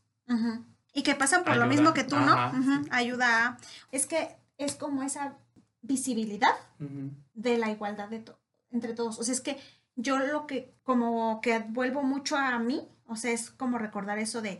Y 0.93 1.03
que 1.03 1.13
pasan 1.15 1.43
por 1.43 1.57
lo 1.57 1.67
mismo 1.67 1.93
que 1.93 2.03
tú, 2.03 2.15
¿no? 2.17 2.49
Ujú, 2.49 2.83
sí. 2.83 2.89
Ayuda 2.91 3.45
a... 3.45 3.57
Es 3.91 4.07
que 4.07 4.35
es 4.57 4.75
como 4.75 5.03
esa 5.03 5.37
visibilidad 5.81 6.55
de 7.33 7.57
la 7.57 7.69
igualdad 7.69 8.09
de 8.09 8.19
to- 8.19 8.39
entre 8.71 8.93
todos. 8.93 9.19
O 9.19 9.23
sea, 9.23 9.33
es 9.33 9.41
que 9.41 9.59
yo 9.95 10.17
lo 10.19 10.47
que 10.47 10.73
como 10.83 11.41
que 11.41 11.59
vuelvo 11.59 12.01
mucho 12.01 12.37
a 12.37 12.57
mí, 12.59 12.87
o 13.07 13.15
sea, 13.15 13.31
es 13.31 13.51
como 13.51 13.77
recordar 13.77 14.17
eso 14.19 14.41
de 14.41 14.59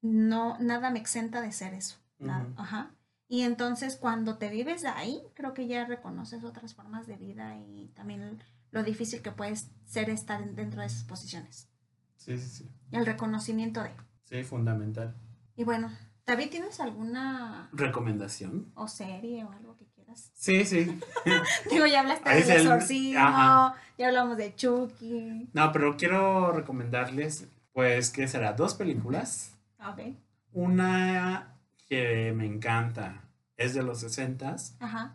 no, 0.00 0.56
nada 0.60 0.90
me 0.90 0.98
exenta 1.00 1.40
de 1.40 1.52
ser 1.52 1.74
eso. 1.74 1.96
nada. 2.18 2.46
Ajá. 2.56 2.90
Y 3.34 3.42
entonces 3.42 3.96
cuando 3.96 4.38
te 4.38 4.48
vives 4.48 4.82
de 4.82 4.88
ahí, 4.88 5.20
creo 5.34 5.54
que 5.54 5.66
ya 5.66 5.84
reconoces 5.86 6.44
otras 6.44 6.72
formas 6.74 7.08
de 7.08 7.16
vida 7.16 7.56
y 7.56 7.90
también 7.96 8.40
lo 8.70 8.84
difícil 8.84 9.22
que 9.22 9.32
puede 9.32 9.56
ser 9.86 10.08
estar 10.08 10.40
en- 10.40 10.54
dentro 10.54 10.82
de 10.82 10.86
esas 10.86 11.02
posiciones. 11.02 11.68
Sí, 12.16 12.38
sí, 12.38 12.48
sí. 12.48 12.70
El 12.92 13.04
reconocimiento 13.06 13.82
de. 13.82 13.90
Sí, 14.22 14.44
fundamental. 14.44 15.16
Y 15.56 15.64
bueno, 15.64 15.90
David, 16.24 16.48
¿tienes 16.50 16.78
alguna 16.78 17.70
¿Recomendación? 17.72 18.70
o 18.76 18.86
serie 18.86 19.42
o 19.44 19.50
algo 19.50 19.76
que 19.78 19.86
quieras? 19.86 20.30
Sí, 20.34 20.64
sí. 20.64 20.96
Digo, 21.72 21.86
ya 21.86 22.02
hablaste 22.02 22.30
del 22.30 22.42
el- 22.50 22.50
exorcismo, 22.58 23.18
ajá. 23.20 23.74
ya 23.98 24.06
hablamos 24.06 24.36
de 24.36 24.54
Chucky. 24.54 25.50
No, 25.52 25.72
pero 25.72 25.96
quiero 25.96 26.52
recomendarles, 26.52 27.48
pues, 27.72 28.10
¿qué 28.10 28.28
será? 28.28 28.52
Dos 28.52 28.74
películas. 28.74 29.56
Ok. 29.84 30.14
Una 30.52 31.50
que 31.88 32.32
me 32.32 32.46
encanta, 32.46 33.20
es 33.56 33.74
de 33.74 33.82
los 33.82 34.00
60 34.00 34.56
Ajá. 34.80 35.14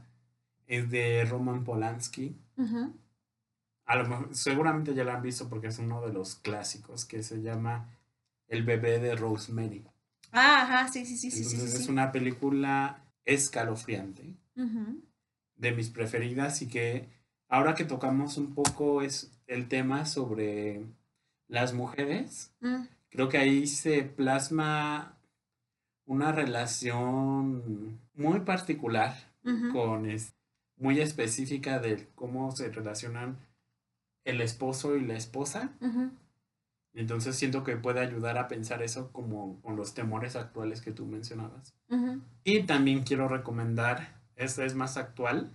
es 0.68 0.90
de 0.90 1.26
Roman 1.26 1.64
Polanski. 1.64 2.36
ujú, 2.58 2.94
A 3.86 3.96
lo 3.96 4.08
mejor, 4.08 4.36
seguramente 4.36 4.94
ya 4.94 5.04
la 5.04 5.16
han 5.16 5.22
visto 5.24 5.50
porque 5.50 5.68
es 5.68 5.80
uno 5.80 6.02
de 6.02 6.14
los 6.14 6.36
clásicos 6.36 7.06
que 7.06 7.24
se 7.24 7.42
llama 7.42 7.90
El 8.48 8.64
bebé 8.64 9.00
de 9.00 9.16
Rosemary. 9.16 9.84
Ah, 10.32 10.62
ajá, 10.64 10.88
sí, 10.88 11.06
sí, 11.06 11.18
sí, 11.18 11.32
sí, 11.32 11.44
sí, 11.44 11.44
Entonces 11.56 11.72
sí, 11.78 11.84
es 11.84 11.90
una 11.90 12.12
película 12.12 13.04
escalofriante, 13.26 14.36
Ujú, 14.56 15.02
de 15.56 15.72
mis 15.72 15.90
preferidas 15.90 16.62
y 16.62 16.68
que 16.68 17.10
ahora 17.48 17.74
que 17.74 17.84
tocamos 17.86 18.38
un 18.38 18.54
poco 18.54 19.02
es 19.02 19.32
el 19.48 19.68
tema 19.68 20.06
sobre 20.06 20.86
las 21.48 21.74
mujeres, 21.74 22.52
mm, 22.62 22.84
creo 23.10 23.28
que 23.28 23.38
ahí 23.40 23.66
se 23.68 24.04
plasma 24.04 25.18
una 26.10 26.32
relación 26.32 28.00
muy 28.16 28.40
particular 28.40 29.16
con 29.72 30.10
es, 30.10 30.34
muy 30.76 31.00
específica 31.02 31.80
de 31.80 32.10
cómo 32.16 32.52
se 32.52 32.70
relacionan 32.72 33.38
el 34.26 34.42
esposo 34.42 34.96
y 34.96 35.06
la 35.06 35.16
esposa. 35.16 35.72
Entonces 36.94 37.36
siento 37.36 37.64
que 37.64 37.78
puede 37.78 38.00
ayudar 38.00 38.40
a 38.40 38.48
pensar 38.48 38.82
eso 38.82 39.12
como 39.12 39.62
con 39.62 39.76
los 39.76 39.94
temores 39.94 40.36
actuales 40.36 40.82
que 40.82 40.92
tú 40.92 41.06
mencionabas. 41.06 41.76
Y 42.44 42.64
también 42.64 43.04
quiero 43.04 43.28
recomendar, 43.28 44.20
esta 44.36 44.66
es 44.66 44.74
más 44.74 44.98
actual, 44.98 45.52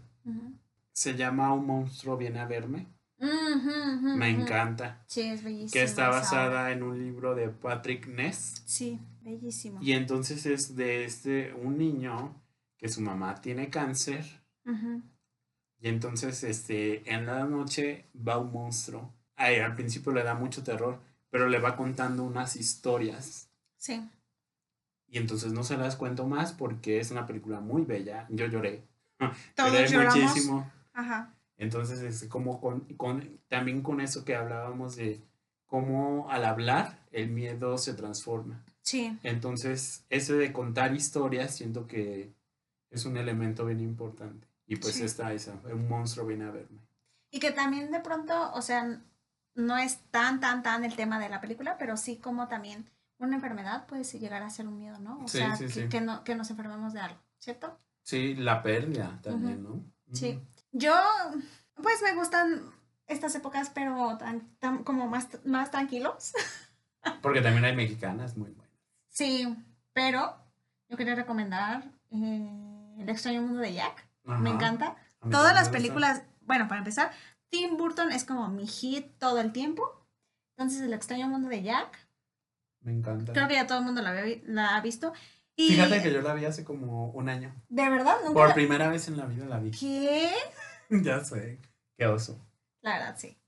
se 0.92 1.16
llama 1.16 1.52
Un 1.52 1.66
monstruo 1.66 2.16
viene 2.16 2.38
a 2.38 2.46
verme. 2.46 2.86
Me 3.18 4.30
encanta. 4.30 5.02
Sí, 5.06 5.22
es 5.22 5.42
bellísimo. 5.42 5.72
Que 5.72 5.82
está 5.82 6.10
basada 6.10 6.70
en 6.70 6.84
un 6.84 6.96
libro 6.96 7.34
de 7.34 7.48
Patrick 7.48 8.06
Ness. 8.06 8.62
Sí, 8.66 9.00
bellísimo. 9.24 9.80
Y 9.82 9.92
entonces 9.92 10.46
es 10.46 10.76
de 10.76 11.04
este, 11.04 11.52
un 11.54 11.78
niño 11.78 12.40
que 12.76 12.88
su 12.88 13.00
mamá 13.00 13.40
tiene 13.40 13.70
cáncer. 13.70 14.24
Y 15.80 15.88
entonces, 15.88 16.44
este, 16.44 17.12
en 17.12 17.26
la 17.26 17.44
noche 17.44 18.06
va 18.16 18.38
un 18.38 18.52
monstruo. 18.52 19.12
Ay, 19.37 19.56
al 19.56 19.74
principio 19.74 20.12
le 20.12 20.22
da 20.22 20.34
mucho 20.34 20.62
terror, 20.62 21.00
pero 21.30 21.48
le 21.48 21.58
va 21.58 21.76
contando 21.76 22.24
unas 22.24 22.56
historias. 22.56 23.50
Sí. 23.76 24.08
Y 25.08 25.18
entonces 25.18 25.52
no 25.52 25.62
se 25.62 25.76
las 25.76 25.96
cuento 25.96 26.26
más 26.26 26.52
porque 26.52 27.00
es 27.00 27.10
una 27.10 27.26
película 27.26 27.60
muy 27.60 27.82
bella. 27.82 28.26
Yo 28.30 28.46
lloré. 28.46 28.84
Todos 29.54 29.72
Lloré 29.72 29.88
lloramos. 29.88 30.16
muchísimo. 30.16 30.70
Ajá. 30.92 31.34
Entonces, 31.56 32.00
es 32.00 32.28
como 32.28 32.60
con, 32.60 32.80
con, 32.96 33.38
también 33.48 33.82
con 33.82 34.00
eso 34.00 34.24
que 34.24 34.34
hablábamos 34.34 34.96
de 34.96 35.22
cómo 35.66 36.30
al 36.30 36.44
hablar 36.44 36.98
el 37.12 37.30
miedo 37.30 37.78
se 37.78 37.94
transforma. 37.94 38.64
Sí. 38.84 39.18
Entonces, 39.22 40.04
ese 40.10 40.34
de 40.34 40.52
contar 40.52 40.94
historias 40.94 41.54
siento 41.56 41.86
que 41.86 42.32
es 42.90 43.04
un 43.06 43.16
elemento 43.16 43.64
bien 43.66 43.80
importante. 43.80 44.46
Y 44.66 44.76
pues 44.76 44.94
Sí. 44.94 45.02
está 45.04 45.32
esa, 45.32 45.54
un 45.72 45.88
monstruo 45.88 46.26
viene 46.26 46.44
a 46.44 46.50
verme. 46.50 46.78
Y 47.30 47.40
que 47.40 47.50
también 47.50 47.90
de 47.90 48.00
pronto, 48.00 48.52
o 48.52 48.62
sea, 48.62 49.00
no 49.54 49.76
es 49.76 49.98
tan, 50.10 50.38
tan, 50.40 50.62
tan 50.62 50.84
el 50.84 50.94
tema 50.96 51.18
de 51.18 51.28
la 51.28 51.40
película, 51.40 51.76
pero 51.78 51.96
sí 51.96 52.16
como 52.18 52.46
también 52.48 52.88
una 53.18 53.36
enfermedad 53.36 53.86
puede 53.86 54.04
llegar 54.04 54.42
a 54.42 54.50
ser 54.50 54.68
un 54.68 54.76
miedo, 54.78 54.98
¿no? 54.98 55.18
O 55.24 55.28
Sí, 55.28 55.38
sea, 55.38 55.56
sí, 55.56 55.88
que, 55.88 56.00
no, 56.00 56.22
que 56.24 56.34
nos 56.34 56.50
enfermemos 56.50 56.92
de 56.92 57.00
algo, 57.00 57.20
¿cierto? 57.38 57.78
Sí, 58.02 58.34
la 58.34 58.62
pérdida 58.62 59.18
también, 59.22 59.62
¿no? 59.62 59.82
Sí. 60.12 60.38
Yo, 60.72 60.94
pues 61.82 62.02
me 62.02 62.14
gustan 62.14 62.62
estas 63.06 63.34
épocas, 63.34 63.70
pero 63.70 64.16
tan, 64.18 64.48
tan- 64.58 64.84
como 64.84 65.08
más, 65.08 65.28
más 65.44 65.70
tranquilos. 65.70 66.32
Porque 67.22 67.40
también 67.42 67.64
hay 67.64 67.74
mexicanas 67.76 68.36
muy 68.36 68.50
buenas. 68.50 68.63
Sí, 69.14 69.57
pero 69.92 70.37
yo 70.88 70.96
quería 70.96 71.14
recomendar 71.14 71.85
eh, 72.11 72.94
El 72.98 73.09
extraño 73.09 73.42
mundo 73.42 73.61
de 73.61 73.72
Jack. 73.74 74.07
Me 74.24 74.50
encanta. 74.50 74.96
Todas 75.31 75.55
las 75.55 75.68
películas, 75.68 76.22
bueno, 76.42 76.66
para 76.68 76.79
empezar, 76.81 77.11
Tim 77.48 77.77
Burton 77.77 78.11
es 78.12 78.24
como 78.24 78.48
mi 78.48 78.66
hit 78.66 79.07
todo 79.18 79.40
el 79.40 79.53
tiempo. 79.53 80.05
Entonces, 80.57 80.83
El 80.83 80.92
extraño 80.92 81.29
mundo 81.29 81.48
de 81.48 81.62
Jack, 81.62 81.96
Me 82.81 82.92
encanta. 82.92 83.33
creo 83.33 83.48
que 83.48 83.55
ya 83.55 83.66
todo 83.66 83.79
el 83.79 83.85
mundo 83.85 84.03
la, 84.03 84.12
ve- 84.12 84.42
la 84.46 84.77
ha 84.77 84.81
visto. 84.81 85.12
Y 85.57 85.68
Fíjate 85.70 86.03
que 86.03 86.12
yo 86.12 86.20
la 86.20 86.35
vi 86.35 86.44
hace 86.44 86.64
como 86.64 87.11
un 87.11 87.29
año. 87.29 87.55
de 87.68 87.88
verdad, 87.88 88.16
nunca 88.22 88.35
Por 88.35 88.48
la- 88.48 88.55
primera 88.55 88.88
vez 88.88 89.07
en 89.09 89.16
la 89.16 89.27
vida 89.27 89.44
la 89.46 89.59
vi. 89.61 89.70
¿Qué? 89.70 90.33
ya 90.90 91.24
sé. 91.24 91.61
Qué 91.96 92.07
oso. 92.07 92.44
La 92.83 92.98
verdad, 92.98 93.14
sí. 93.16 93.38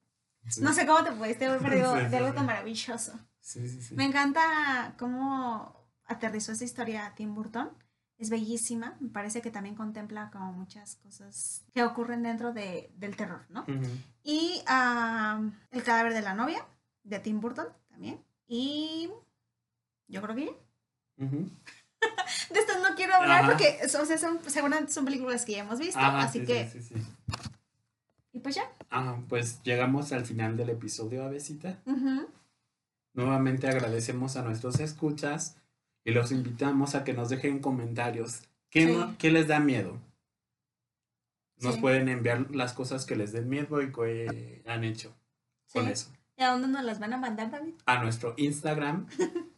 Sí. 0.49 0.61
No 0.63 0.73
sé 0.73 0.87
cómo 0.87 1.03
te 1.03 1.11
pudiste 1.13 1.47
haber 1.47 1.61
perdido 1.61 1.95
Sí, 1.99 2.07
de 2.07 2.17
algo 2.17 2.33
tan 2.33 2.47
maravilloso. 2.47 3.13
Sí, 3.47 3.69
sí, 3.69 3.81
sí. 3.81 3.95
Me 3.95 4.05
encanta 4.05 4.95
cómo 4.99 5.73
aterrizó 6.07 6.51
esa 6.51 6.65
historia 6.65 7.07
a 7.07 7.15
Tim 7.15 7.33
Burton. 7.33 7.71
Es 8.19 8.29
bellísima. 8.29 8.97
Me 8.99 9.09
parece 9.09 9.41
que 9.41 9.53
también 9.53 9.77
contempla 9.77 10.31
como 10.33 10.53
muchas 10.53 10.97
cosas 10.97 11.63
que 11.73 11.85
ocurren 11.85 12.25
dentro 12.25 12.53
de- 12.53 12.91
del 12.97 13.15
terror, 13.15 13.47
¿no? 13.51 13.61
Ujú. 13.63 13.87
Y 14.25 14.63
ah, 14.67 15.41
El 15.71 15.85
cadáver 15.85 16.13
de 16.13 16.23
la 16.23 16.35
novia, 16.35 16.67
de 17.05 17.21
Tim 17.21 17.41
Burton, 17.41 17.69
también. 17.89 18.21
Y 18.49 19.11
yo 20.09 20.21
creo 20.23 20.35
que. 20.35 20.57
De 21.19 22.59
estas 22.59 22.83
no 22.83 22.97
quiero 22.97 23.15
hablar 23.15 23.43
Ajá. 23.45 23.51
porque 23.53 23.79
o 23.85 23.89
sea, 23.89 24.19
son, 24.19 24.41
seguramente 24.49 24.93
son 24.93 25.05
películas 25.05 25.45
que 25.45 25.53
ya 25.53 25.61
hemos 25.61 25.79
visto. 25.79 26.01
Ajá, 26.01 26.23
así 26.23 26.41
sí, 26.41 26.47
que, 26.47 26.69
sí, 26.69 26.83
sí, 26.83 26.95
sí. 26.97 27.07
y 28.33 28.41
pues 28.41 28.57
ya. 28.57 28.65
Ajá, 28.91 29.23
pues 29.29 29.63
llegamos 29.63 30.11
al 30.13 30.25
final 30.27 30.57
del 30.57 30.71
episodio, 30.71 31.25
Avesita. 31.25 31.79
Ujú. 31.87 32.27
Nuevamente 33.17 33.67
agradecemos 33.69 34.37
a 34.37 34.43
nuestros 34.43 34.79
escuchas 34.79 35.57
y 36.05 36.13
los 36.13 36.31
invitamos 36.33 36.95
a 36.95 37.03
que 37.03 37.13
nos 37.15 37.29
dejen 37.31 37.59
comentarios. 37.59 38.43
¿Qué, 38.71 38.87
Sí. 38.87 38.93
no- 38.93 39.17
qué 39.19 39.31
les 39.31 39.49
da 39.49 39.59
miedo? 39.59 39.99
Nos 41.59 41.75
Sí. 41.77 41.81
pueden 41.81 42.09
enviar 42.09 42.55
las 42.55 42.75
cosas 42.75 43.07
que 43.07 43.17
les 43.17 43.33
den 43.33 43.49
miedo 43.49 43.81
y 43.83 43.91
que 43.91 44.63
han 44.67 44.85
hecho 44.85 45.15
con 45.73 45.89
eso. 45.89 46.11
¿Y 46.37 46.43
a 46.43 46.51
dónde 46.51 46.69
nos 46.69 46.85
las 46.85 47.01
van 47.01 47.15
a 47.15 47.17
mandar, 47.17 47.51
David? 47.51 47.75
A 47.87 48.03
nuestro 48.03 48.35
Instagram. 48.37 49.07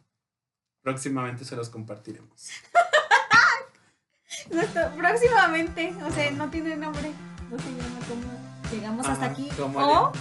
Próximamente 0.81 1.43
se 1.43 1.57
los 1.57 1.69
compartiremos. 1.69 2.49
Nuestro- 4.51 4.89
próximamente, 4.95 5.93
o 6.05 6.11
sea, 6.11 6.31
no 6.31 6.49
tiene 6.49 6.77
nombre. 6.77 7.11
No 7.51 7.59
se 7.59 7.69
llama 7.71 7.99
como 8.07 8.71
llegamos 8.71 9.07
hasta 9.07 9.25
aquí. 9.25 9.49
¿cómo 9.57 9.79
O 9.79 10.11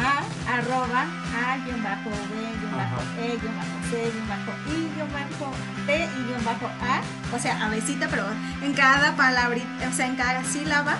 a 0.00 0.24
arroba 0.56 1.04
a 1.36 1.58
guion 1.64 1.82
bajo 1.82 2.10
b 2.10 2.34
guion 2.58 2.76
bajo 2.76 3.00
e 3.20 3.36
guion 3.36 3.56
bajo 3.56 3.76
c 3.90 4.10
guion 4.12 4.28
bajo 4.28 4.52
i 4.66 4.88
guion 4.94 5.12
bajo 5.12 5.52
t 5.86 6.04
y 6.04 6.22
guion 6.26 6.44
bajo 6.44 6.66
a. 6.66 7.02
O 7.34 7.38
sea, 7.38 7.66
avecita, 7.66 8.08
pero 8.08 8.24
en 8.62 8.72
cada 8.74 9.14
palabrita, 9.14 9.88
o 9.88 9.92
sea, 9.92 10.06
en 10.06 10.16
cada 10.16 10.42
sílaba, 10.44 10.98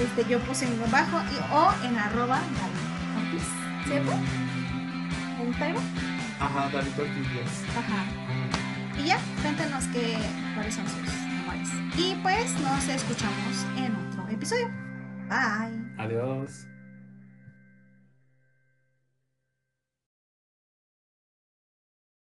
este, 0.00 0.24
yo 0.30 0.40
puse 0.40 0.66
un 0.66 0.78
guion 0.78 0.90
bajo 0.90 1.20
y 1.20 1.38
o 1.52 1.72
en 1.86 1.98
arroba 1.98 2.40
David 2.58 3.34
Ortiz, 3.34 3.48
¿cierto? 3.86 4.12
En 5.40 5.46
Instagram. 5.48 5.82
Ajá, 6.40 6.68
David 6.72 6.92
Ortiz. 6.98 7.64
Ajá. 7.76 8.04
Y 8.98 9.06
ya, 9.06 9.18
cuéntanos 9.42 9.84
que, 9.86 10.16
cuáles 10.54 10.74
son 10.74 10.84
sus 10.88 11.08
amores. 11.40 11.68
Y 11.96 12.14
pues 12.22 12.58
nos 12.60 12.88
escuchamos 12.88 13.66
en 13.76 13.94
otro 13.94 14.28
episodio. 14.28 14.68
Bye. 15.28 15.78
Adiós. 15.98 16.67